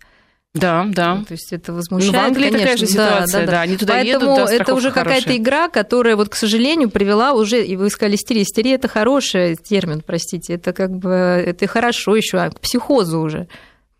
[0.54, 1.24] Да, да.
[1.28, 2.86] То есть это возмущает, Ну, в Англии такая конечно.
[2.86, 6.36] же ситуация, да, они туда едут, Поэтому да, это уже какая-то игра, которая, вот, к
[6.36, 8.44] сожалению, привела уже, и вы сказали истерия.
[8.44, 13.48] Истерия– это хороший термин, простите, это как бы, это хорошо еще, а к психозу уже.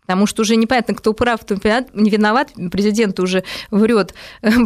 [0.06, 1.54] Потому что уже непонятно, кто прав, кто
[1.94, 2.52] не виноват.
[2.70, 4.14] Президент уже врет,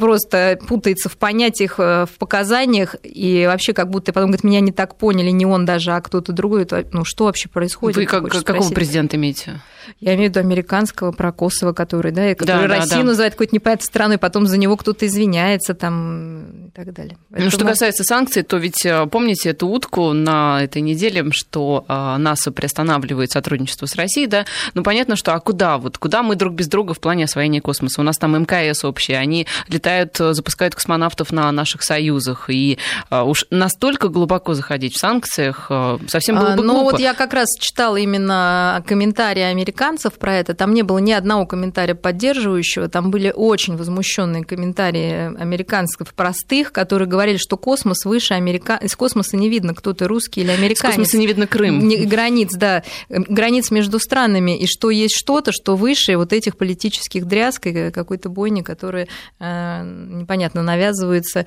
[0.00, 4.72] просто путается в понятиях, э, в показаниях, и вообще как будто потом говорит, меня не
[4.72, 6.66] так поняли, не он даже, а кто-то другой.
[6.92, 7.96] Ну, что вообще происходит?
[7.96, 8.74] Вы как, какого спросить.
[8.74, 9.60] президента имеете?
[10.00, 13.06] Я имею в виду американского, про Косово, который, да, и который да, Россию да.
[13.06, 17.16] называет какой-то непонятной страной, потом за него кто-то извиняется там и так далее.
[17.30, 21.84] Ну, что Поэтому- касается санкций, то ведь э, помните эту утку на этой неделе, что
[21.88, 24.44] э, НАСА приостанавливает сотрудничество с Россией, да?
[24.74, 25.78] Ну, понятно, что а куда?
[25.78, 28.00] Вот куда мы друг без друга в плане освоения космоса?
[28.00, 32.78] У нас там МКС общие, они летают, э, запускают космонавтов на наших союзах, и
[33.10, 36.92] э, уж настолько глубоко заходить в санкциях э, совсем было А, бы Ну, глупо.
[36.92, 40.54] вот я как раз читала именно комментарии американцев про это.
[40.54, 42.88] Там не было ни одного комментария поддерживающего.
[42.88, 48.78] Там были очень возмущенные комментарии американцев простых, которые говорили, что космос выше Америка...
[48.82, 50.96] Из космоса не видно, кто ты русский или американец.
[50.96, 51.88] космоса не видно Крым.
[52.06, 57.26] Границ, да, э, границ между странами, и что есть что-то, что выше вот этих политических
[57.26, 61.44] дрязг и какой-то бойни, которые э, непонятно навязываются.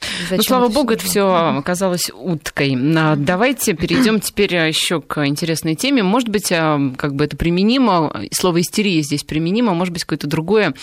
[0.00, 1.26] Э, Ну, зачем слава богу, это все
[1.58, 2.76] оказалось уткой.
[2.96, 6.02] А, Давайте перейдем теперь еще к интересной теме.
[6.02, 10.74] Может быть, а, как бы это применимо, слово истерия здесь применимо, может быть, какое-то другое.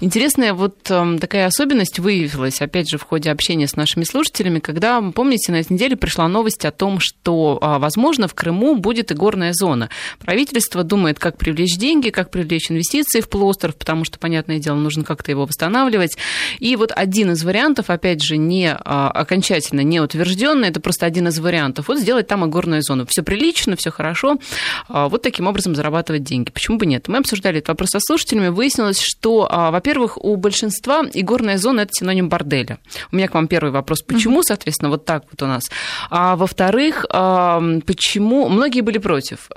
[0.00, 5.52] Интересная вот такая особенность выявилась, опять же, в ходе общения с нашими слушателями, когда, помните,
[5.52, 9.52] на этой неделе пришла новость о том, что, а, возможно, в Крыму будет и горная
[9.52, 9.90] зона.
[10.20, 15.04] Правительство думает, как привлечь деньги, как привлечь инвестиции в полуостров, потому что, понятное дело, нужно
[15.04, 16.16] как-то его восстанавливать.
[16.58, 21.28] И вот один из вариантов, опять же, не а, окончательно не утвержденный, это просто один
[21.28, 21.88] из вариантов.
[21.88, 23.06] Вот сделать там и горную зону.
[23.06, 24.38] Все прилично, все хорошо.
[24.88, 26.50] А, Вот таким образом зарабатывать деньги.
[26.50, 27.08] Почему бы нет?
[27.08, 28.48] Мы обсуждали этот вопрос со слушателями.
[28.48, 32.78] Выяснилось, что, а, во-первых, у большинства и горная зона это синоним борделя.
[33.12, 34.02] У меня к вам первый вопрос.
[34.02, 35.70] Почему, соответственно, вот так вот у нас?
[36.10, 39.48] А во-вторых, почему многие были против?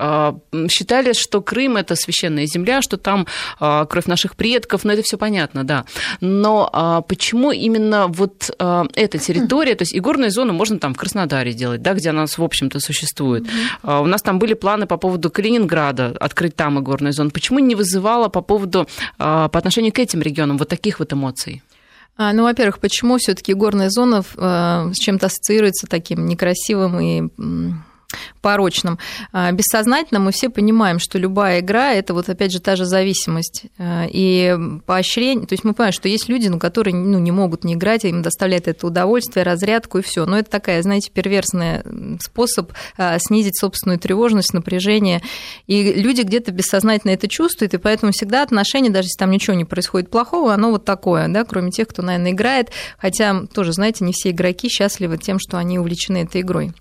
[0.70, 3.26] Считали, что Крым это священная земля, что там
[3.58, 5.84] кровь наших предков, ну это все понятно, да.
[6.20, 8.50] Но почему именно вот
[8.98, 12.26] эта территория, то есть и горную зону можно там в Краснодаре делать, да, где она,
[12.26, 13.46] в общем-то, существует.
[13.82, 17.30] А, У нас там были планы по поводу Калининграда, открыть там и горную зону.
[17.30, 21.62] Почему не вызывало по поводу, а, по отношению к этим регионам вот таких вот эмоций?
[22.16, 27.22] А, ну, во-первых, почему все-таки горная зона с чем-то ассоциируется таким некрасивым и
[28.40, 28.98] порочным.
[29.32, 33.64] А, бессознательно мы все понимаем, что любая игра– это вот опять же та же зависимость.
[33.78, 37.64] А, и поощрение, то есть мы понимаем, что есть люди, ну, которые ну, не могут
[37.64, 40.24] не играть, им доставляет это удовольствие, разрядку и все.
[40.24, 41.82] Но это такая, знаете, перверсный
[42.20, 45.22] способ а, снизить собственную тревожность, напряжение.
[45.66, 49.64] И люди где-то бессознательно это чувствуют, и поэтому всегда отношения, даже если там ничего не
[49.64, 52.70] происходит плохого, оно вот такое, да, кроме тех, кто, наверное, играет.
[52.96, 56.72] Хотя тоже, знаете, не все игроки счастливы тем, что они увлечены этой игрой.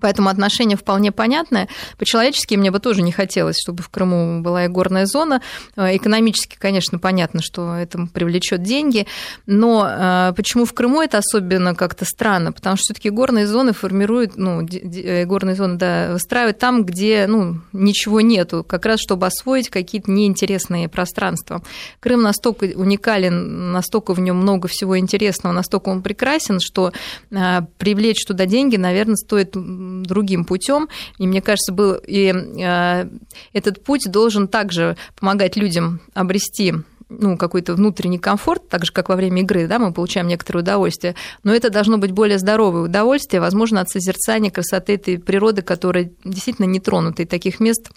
[0.00, 1.68] Поэтому отношение вполне понятное.
[1.96, 5.40] По-человечески мне бы тоже не хотелось, чтобы в Крыму была и горная зона.
[5.76, 9.06] Э, экономически, конечно, понятно, что это привлечет деньги.
[9.46, 12.52] Но э, почему в Крыму это особенно как-то странно?
[12.52, 17.60] Потому что все-таки горные зоны формируют, ну, э, горные зоны, да, выстраивают там, где, ну,
[17.72, 21.62] ничего нету, как раз чтобы освоить какие-то неинтересные пространства.
[22.00, 26.92] Крым настолько уникален, настолько в нем много всего интересного, настолько он прекрасен, что
[27.30, 29.56] привлечь туда деньги, наверное, стоит
[30.02, 30.88] другим путем.
[31.18, 33.08] И мне кажется, был и э,
[33.52, 36.74] этот путь должен также помогать людям обрести
[37.18, 41.14] ну, какой-то внутренний комфорт, так же, как во время игры, да, мы получаем некоторое удовольствие,
[41.42, 46.66] но это должно быть более здоровое удовольствие, возможно, от созерцания красоты этой природы, которая действительно
[46.66, 47.90] не тронута, и таких мест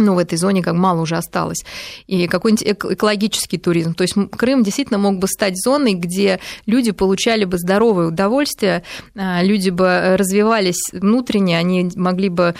[0.00, 1.64] ну, в этой зоне как мало уже осталось.
[2.06, 3.94] И какой-нибудь экологический туризм.
[3.94, 8.82] То есть Крым действительно мог бы стать зоной, где люди получали бы здоровое удовольствие,
[9.14, 12.54] а, люди бы развивались внутренне, они могли бы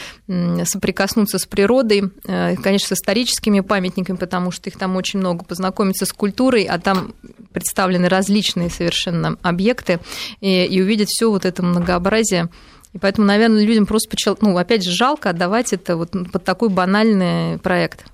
[0.65, 6.07] соприкоснуться с природой, э, конечно, с историческими памятниками, потому что их там очень много, познакомиться
[6.07, 7.15] с культурой, а там
[7.53, 9.99] представлены различные совершенно объекты,
[10.41, 12.49] и, и увидеть все вот это многообразие
[12.93, 14.09] и поэтому, наверное, людям просто,
[14.41, 18.05] ну, опять же, жалко отдавать это вот под такой банальный проект.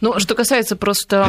[0.00, 1.28] Ну, что касается просто,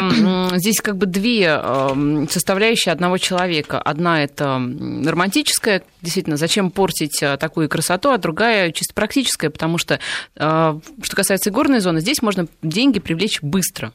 [0.55, 3.79] здесь как бы две эм, составляющие одного человека.
[3.81, 9.99] Одна это романтическая, действительно, зачем портить э, такую красоту, а другая чисто практическая, потому что,
[10.35, 13.91] э, что касается горной зоны, здесь можно деньги привлечь быстро.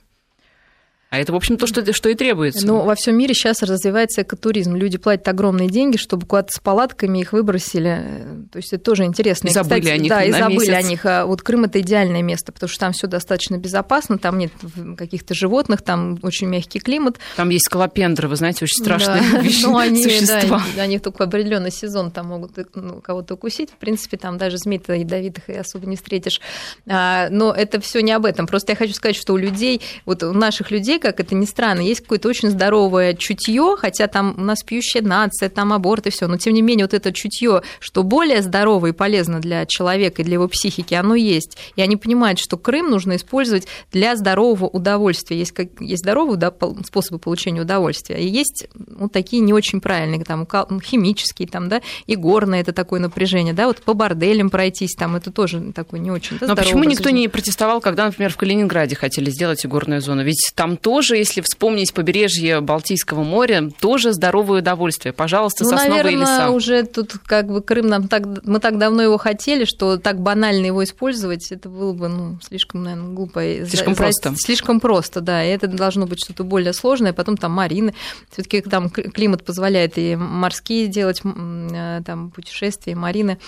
[1.12, 2.66] А это, в общем, то, что, что и требуется.
[2.66, 4.74] Ну, во всем мире сейчас развивается экотуризм.
[4.74, 8.46] Люди платят огромные деньги, чтобы куда-то с палатками их выбросили.
[8.50, 9.48] То есть это тоже интересно.
[9.48, 10.72] И забыли Кстати, о них Да, и забыли месяц.
[10.72, 11.04] о них.
[11.04, 14.52] А вот Крым это идеальное место, потому что там все достаточно безопасно, там нет
[14.96, 17.18] каких-то животных, там очень мягкий климат.
[17.36, 19.38] Там есть скалопендры, вы знаете, очень страшные да.
[19.42, 20.62] вещи, ну, они, существа.
[20.74, 23.68] Да, они только в определенный сезон там могут ну, кого-то укусить.
[23.68, 26.40] В принципе, там даже змей-то ядовитых и особо не встретишь.
[26.88, 28.46] А, но это все не об этом.
[28.46, 31.80] Просто я хочу сказать, что у людей, вот у наших людей, как это ни странно,
[31.80, 36.28] есть какое-то очень здоровое чутье, хотя там у нас пьющая нация, там аборт и все,
[36.28, 40.24] но тем не менее вот это чутье, что более здорово и полезно для человека и
[40.24, 41.58] для его психики, оно есть.
[41.76, 45.38] И они понимают, что Крым нужно использовать для здорового удовольствия.
[45.38, 46.52] Есть, как, есть здоровые да,
[46.84, 51.82] способы получения удовольствия, и есть вот такие не очень правильные, там, ну, химические, там, да,
[52.06, 56.10] и горное это такое напряжение, да, вот по борделям пройтись, там, это тоже такой не
[56.10, 57.20] очень да, Но почему никто жизни.
[57.20, 60.22] не протестовал, когда, например, в Калининграде хотели сделать игорную зону?
[60.22, 65.12] Ведь там тоже, если вспомнить побережье Балтийского моря, тоже здоровое удовольствие.
[65.12, 66.50] Пожалуйста, ну, сосновые наверное, леса.
[66.50, 70.66] уже тут как бы Крым нам так, мы так давно его хотели, что так банально
[70.66, 73.42] его использовать, это было бы, ну, слишком, наверное, глупо.
[73.66, 74.34] Слишком За, просто.
[74.36, 77.94] Слишком просто, да, и это должно быть что-то более сложное, потом там марины,
[78.30, 83.38] все таки там климат позволяет и морские делать, э, там, путешествия, и марины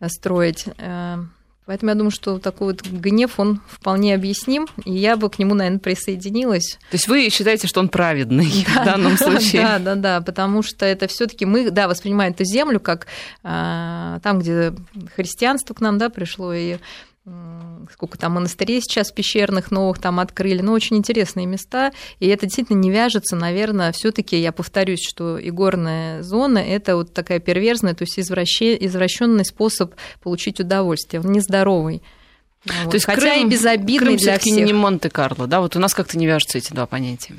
[0.00, 0.66] э, строить.
[1.68, 5.54] Поэтому я думаю, что такой вот гнев, он вполне объясним, и я бы к нему,
[5.54, 6.78] наверное, присоединилась.
[6.90, 9.60] То есть вы считаете, что он праведный да, в данном случае?
[9.60, 13.06] Да, да, да, потому что это все таки мы, да, воспринимаем эту землю как
[13.44, 14.72] а, там, где
[15.14, 16.78] христианство к нам, да, пришло, и
[17.92, 22.78] сколько там монастырей сейчас пещерных новых там открыли, ну, очень интересные места, и это действительно
[22.78, 27.94] не вяжется, наверное, все таки я повторюсь, что и горная зона– это вот такая перверзная,
[27.94, 32.02] то есть извращенный способ получить удовольствие, он нездоровый.
[32.64, 32.90] Вот.
[32.90, 34.66] То есть Хотя Крым, и безобидный Крым для всех.
[34.66, 35.60] не Монте-Карло, да?
[35.60, 37.34] Вот у нас как-то не вяжутся эти два понятия.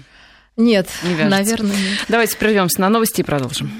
[0.55, 2.05] Нет, не наверное, нет.
[2.07, 3.71] Давайте прервемся на новости и продолжим.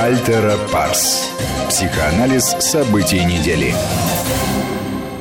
[0.00, 1.28] Альтера Парс.
[1.68, 3.74] Психоанализ событий недели.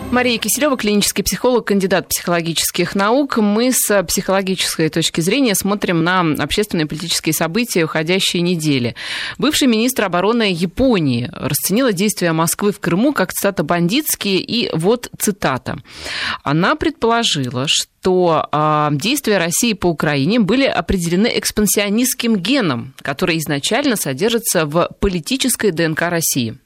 [0.09, 3.37] Мария Киселева, клинический психолог, кандидат психологических наук.
[3.37, 8.95] Мы с психологической точки зрения смотрим на общественные и политические события уходящей недели.
[9.37, 15.77] Бывший министр обороны Японии расценила действия Москвы в Крыму как, цитата, бандитские, и вот цитата.
[16.41, 24.65] Она предположила, что э, действия России по Украине были определены экспансионистским геном, который изначально содержится
[24.65, 26.57] в политической ДНК России.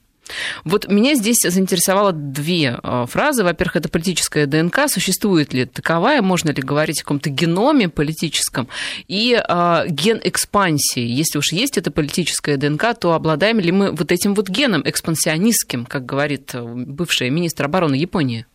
[0.64, 3.44] Вот меня здесь заинтересовало две э, фразы.
[3.44, 4.88] Во-первых, это политическая ДНК.
[4.88, 6.22] Существует ли таковая?
[6.22, 8.68] Можно ли говорить о каком-то геноме политическом?
[9.08, 11.04] И э, ген экспансии.
[11.04, 15.86] Если уж есть эта политическая ДНК, то обладаем ли мы вот этим вот геном экспансионистским,
[15.86, 18.46] как говорит э, бывшая министр обороны Японии?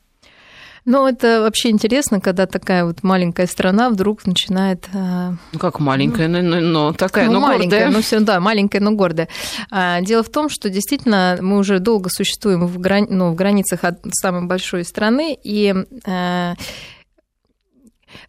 [0.90, 4.88] Ну, это вообще интересно, когда такая вот маленькая страна вдруг начинает...
[4.94, 7.90] Э, ну, как маленькая, но, но, но такая, ну, но маленькая, гордая.
[7.90, 9.28] Ну, все, да, маленькая, но гордая.
[9.70, 13.08] А, дело в том, что действительно мы уже долго существуем в, грани...
[13.10, 15.76] ну, в границах от самой большой страны, и
[16.06, 16.54] э,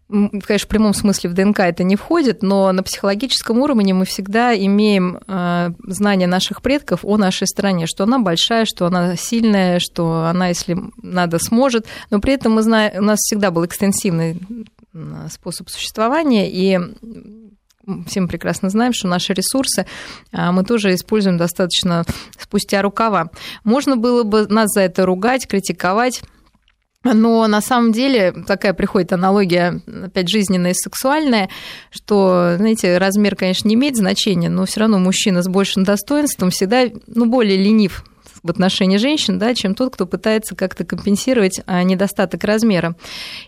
[0.09, 4.57] конечно, в прямом смысле в ДНК это не входит, но на психологическом уровне мы всегда
[4.57, 10.27] имеем э, знания наших предков о нашей стране, что она большая, что она сильная, что
[10.27, 11.87] она, если надо, сможет.
[12.11, 14.41] Но при этом мы знаем, у нас всегда был экстенсивный
[15.31, 16.79] способ существования, и
[18.07, 19.87] все мы прекрасно знаем, что наши ресурсы
[20.33, 22.05] а, мы тоже используем достаточно
[22.39, 23.31] спустя рукава.
[23.65, 26.23] Можно было бы нас за это ругать, критиковать,
[27.05, 31.49] но на самом деле такая приходит аналогия, опять жизненная и сексуальная,
[31.91, 36.85] что, знаете, размер, конечно, не имеет значения, но все равно мужчина с большим достоинством всегда
[37.07, 38.05] ну, более ленив
[38.43, 42.95] в отношении женщин, да, чем тот, кто пытается как-то компенсировать а, недостаток размера.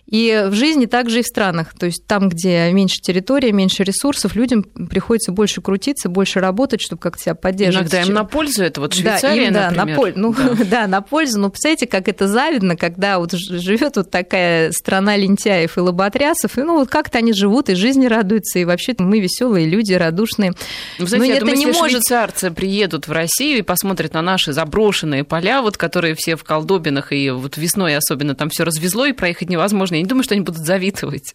[0.06, 1.74] И в жизни также и в странах.
[1.78, 7.00] То есть там, где меньше территория, меньше ресурсов, людям приходится больше крутиться, больше работать, чтобы
[7.00, 7.92] как-то себя поддерживать.
[7.92, 10.18] Иногда им на пользу это вот Швейцария, да, им, да, на пользу.
[10.18, 10.64] Ну, да.
[10.64, 11.38] да, на пользу.
[11.38, 16.62] Но представляете, как это завидно, когда вот живет вот такая страна лентяев и лоботрясов, и
[16.62, 20.52] ну вот как-то они живут, и жизни радуются, и вообще мы веселые люди, радушные.
[20.98, 22.02] Вы знаете, Но я это думаю, не если может...
[22.02, 24.79] швейцарцы приедут в Россию и посмотрят на наши заброшенные
[25.24, 29.50] поля, вот которые все в колдобинах, и вот весной особенно там все развезло, и проехать
[29.50, 29.96] невозможно.
[29.96, 31.34] Я не думаю, что они будут завидовать.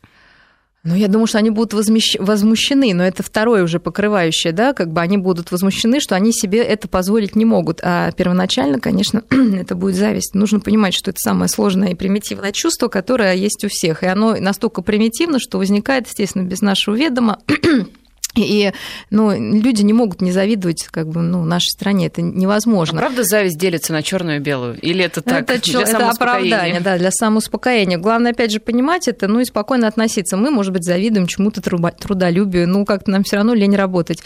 [0.86, 2.16] Ну, я думаю, что они будут возмещ...
[2.20, 6.60] возмущены, но это второе уже покрывающее, да, как бы они будут возмущены, что они себе
[6.60, 7.80] это позволить не могут.
[7.82, 10.36] А первоначально, конечно, это будет зависть.
[10.36, 14.04] Нужно понимать, что это самое сложное и примитивное чувство, которое есть у всех.
[14.04, 17.40] И оно настолько примитивно, что возникает, естественно, без нашего ведома
[18.36, 18.72] и
[19.10, 22.08] ну, люди не могут не завидовать как бы, ну, нашей стране.
[22.08, 23.00] Это невозможно.
[23.00, 24.80] А правда зависть делится на черную и белую?
[24.80, 27.98] Или это так, это, для это оправдание, да, для самоуспокоения.
[27.98, 30.38] Главное, опять же, понимать это, ну и спокойно относиться.
[30.38, 34.20] Мы, может быть, завидуем чему-то трудолюбию, ну, как-то нам все равно лень работать.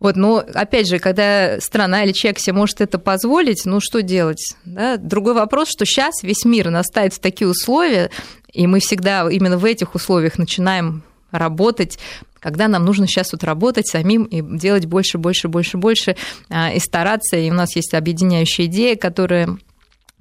[0.00, 4.54] Вот, но, опять же, когда страна или человек себе может это позволить, ну, что делать?
[4.64, 4.96] Да?
[4.96, 8.10] Другой вопрос, что сейчас весь мир настает в такие условия,
[8.52, 11.98] и мы всегда именно в этих условиях начинаем работать,
[12.44, 16.14] когда нам нужно сейчас вот работать самим и делать больше, больше, больше, больше,
[16.50, 17.38] а, и стараться.
[17.38, 19.56] И у нас есть объединяющая идея, которая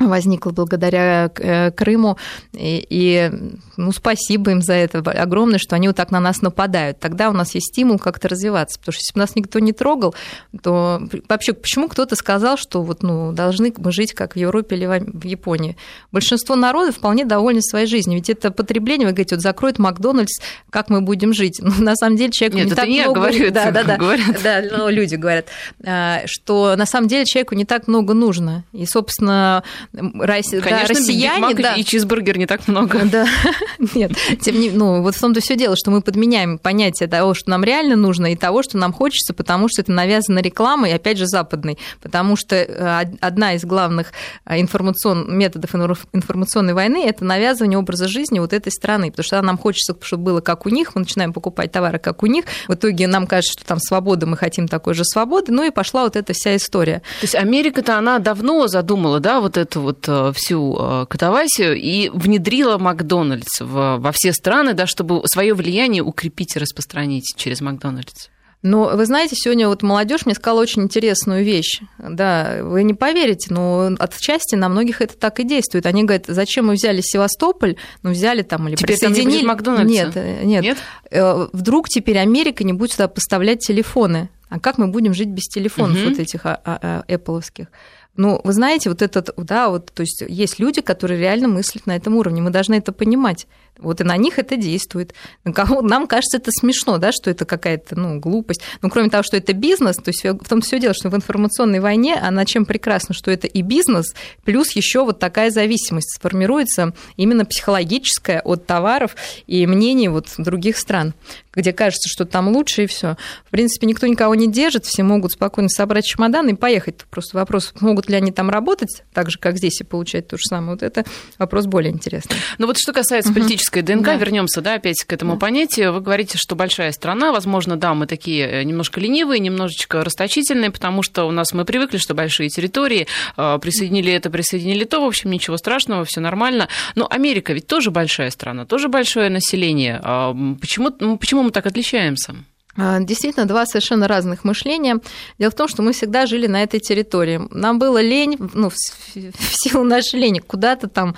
[0.07, 2.17] возникла благодаря э, Крыму.
[2.53, 3.31] И, и
[3.77, 6.99] ну, спасибо им за это огромное, что они вот так на нас нападают.
[6.99, 8.79] Тогда у нас есть стимул как-то развиваться.
[8.79, 10.15] Потому что если бы нас никто не трогал,
[10.61, 14.85] то вообще почему кто-то сказал, что вот, ну, должны мы жить как в Европе или
[14.85, 15.77] в Японии?
[16.11, 18.17] Большинство народов вполне довольны своей жизнью.
[18.17, 20.39] Ведь это потребление, вы говорите, вот закроет Макдональдс,
[20.69, 21.59] как мы будем жить?
[21.61, 23.13] Ну, на самом деле человеку Нет, не так много...
[23.13, 24.43] Говорю, да, да, да, говорят.
[24.43, 25.47] Да, ну, люди говорят,
[25.85, 28.63] а, что на самом деле человеку не так много нужно.
[28.73, 29.63] И, собственно,
[29.95, 31.53] Конечно, да, россияне...
[31.53, 31.75] Да.
[31.75, 33.01] и чизбургер не так много.
[33.05, 33.27] Да,
[33.93, 37.51] нет, тем не ну, вот в том-то все дело, что мы подменяем понятие того, что
[37.51, 41.27] нам реально нужно, и того, что нам хочется, потому что это навязано рекламой, опять же,
[41.27, 44.13] западной, потому что э, одна из главных
[44.45, 45.37] э, информацион...
[45.37, 45.75] методов
[46.11, 50.41] информационной войны– это навязывание образа жизни вот этой страны, потому что нам хочется, чтобы было
[50.41, 53.65] как у них, мы начинаем покупать товары как у них, в итоге нам кажется, что
[53.67, 56.99] там свобода, мы хотим такой же свободы, ну и пошла вот эта вся история.
[57.19, 62.09] То есть Америка-то она давно задумала, да, вот эту вот Э, всю э, катавасию и
[62.09, 68.29] внедрила Макдональдс во все страны, да, чтобы свое влияние укрепить и распространить через Макдональдс.
[68.61, 71.81] Но вы знаете, сегодня вот молодежь мне сказала очень интересную вещь.
[71.97, 75.85] Да, вы не поверите, но отчасти на многих это так и действует.
[75.85, 79.39] Они говорят, зачем мы взяли Севастополь, ну взяли там или теперь присоединили.
[79.39, 79.91] Там Макдональдса?
[79.91, 80.15] Нет,
[80.45, 80.63] нет,
[81.11, 81.49] нет.
[81.51, 84.29] Вдруг теперь Америка не будет сюда поставлять телефоны.
[84.47, 86.09] А как мы будем жить без телефонов угу.
[86.11, 87.67] вот этих а, а, Apple-овских?
[88.15, 91.95] Ну, вы знаете, вот этот, да, вот, то есть есть люди, которые реально мыслят на
[91.95, 93.47] этом уровне, мы должны это понимать.
[93.79, 95.15] Вот и на них это действует.
[95.43, 98.61] Нам кажется это смешно, да, что это какая-то ну, глупость.
[98.83, 101.79] Но кроме того, что это бизнес, то есть в том все дело, что в информационной
[101.79, 107.45] войне она чем прекрасна, что это и бизнес, плюс еще вот такая зависимость сформируется именно
[107.45, 109.15] психологическая от товаров
[109.47, 111.15] и мнений вот других стран,
[111.55, 113.15] где кажется, что там лучше и все.
[113.45, 116.95] В принципе, никто никого не держит, все могут спокойно собрать чемодан и поехать.
[117.09, 120.43] Просто вопрос, могут ли они там работать, так же, как здесь, и получать то же
[120.43, 121.05] самое, вот это
[121.37, 122.35] вопрос более интересный.
[122.57, 123.39] Ну вот что касается угу.
[123.39, 124.15] политической ДНК, да.
[124.15, 125.39] вернемся, да, опять к этому да.
[125.39, 125.93] понятию.
[125.93, 131.03] Вы говорите, что большая страна, возможно, да, мы такие э, немножко ленивые, немножечко расточительные, потому
[131.03, 135.31] что у нас мы привыкли, что большие территории, э, присоединили это, присоединили то, в общем,
[135.31, 136.67] ничего страшного, все нормально.
[136.95, 139.99] Но Америка ведь тоже большая страна, тоже большое население.
[140.03, 142.35] А почему, ну, почему мы так отличаемся?
[142.75, 144.99] А, действительно, два совершенно разных мышления.
[145.37, 147.41] Дело в том, что мы всегда жили на этой территории.
[147.51, 151.15] Нам было лень, ну, в силу нашей лени, куда-то там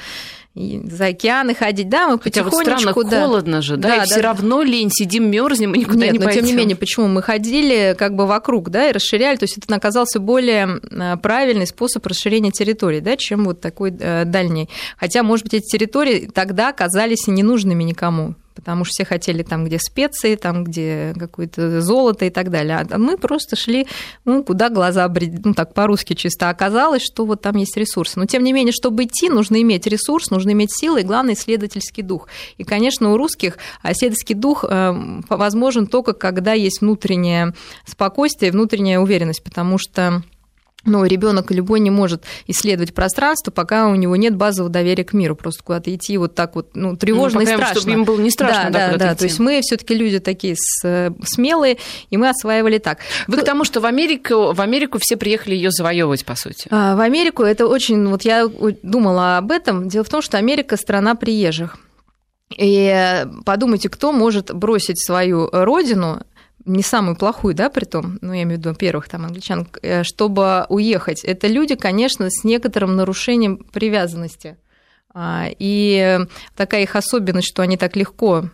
[0.56, 2.94] за океаны ходить, да, мы Хотя потихонечку...
[2.94, 3.26] Вот странно, да.
[3.28, 6.20] холодно же, да, да и да, все равно лень, сидим, мерзнем и никуда Нет, не
[6.20, 6.46] но пойдем.
[6.46, 9.76] тем не менее, почему мы ходили как бы вокруг, да, и расширяли, то есть это
[9.76, 14.70] оказался более а, правильный способ расширения территории, да, чем вот такой э, дальний.
[14.98, 19.78] Хотя, может быть, эти территории тогда казались ненужными никому потому что все хотели там, где
[19.78, 22.88] специи, там, где какое-то золото и так далее.
[22.90, 23.88] А мы просто шли,
[24.24, 25.12] ну, куда глаза,
[25.44, 28.20] ну, так по-русски чисто оказалось, что вот там есть ресурсы.
[28.20, 32.02] Но, тем не менее, чтобы идти, нужно иметь ресурс, нужно иметь силы и, главное, исследовательский
[32.02, 32.28] дух.
[32.58, 37.54] И, конечно, у русских исследовательский дух э, возможен только, когда есть внутреннее
[37.86, 40.24] спокойствие, внутренняя уверенность, потому что
[40.86, 45.36] но ребенок любой не может исследовать пространство, пока у него нет базового доверия к миру.
[45.36, 47.82] Просто куда-то идти вот так вот, ну, тревожно ну, и страшно.
[47.82, 48.70] Чтобы им было не страшно.
[48.72, 49.08] Да, да, да.
[49.10, 49.20] Идти.
[49.20, 51.78] То есть мы все-таки люди такие смелые,
[52.10, 53.00] и мы осваивали так.
[53.28, 56.68] Вы к тому, что в Америку, в Америку все приехали ее завоевывать, по сути.
[56.70, 58.08] А, в Америку это очень...
[58.08, 58.48] Вот я
[58.84, 59.90] думала об этом.
[59.90, 61.78] Дело в том, что Америка страна приезжих.
[62.56, 66.22] И подумайте, кто может бросить свою родину
[66.66, 70.04] не самую плохую, да, при том, ну, я имею в виду первых там англичан, э,
[70.04, 71.24] чтобы уехать.
[71.24, 74.58] Это люди, конечно, с некоторым нарушением привязанности.
[75.14, 76.20] А, и
[76.56, 78.50] такая их особенность, что они так легко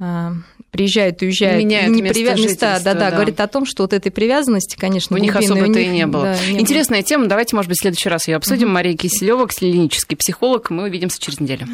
[0.00, 0.32] а,
[0.70, 4.12] приезжают, уезжают, меняют не места, места да, да, да, говорит о том, что вот этой
[4.12, 6.22] привязанности, конечно, у них особо-то и не было.
[6.22, 7.06] Да, не Интересная было.
[7.06, 8.68] тема, давайте, может быть, в следующий раз ее обсудим.
[8.68, 8.72] Mm-hmm.
[8.72, 11.66] Мария Киселева, клинический психолог, мы увидимся через неделю.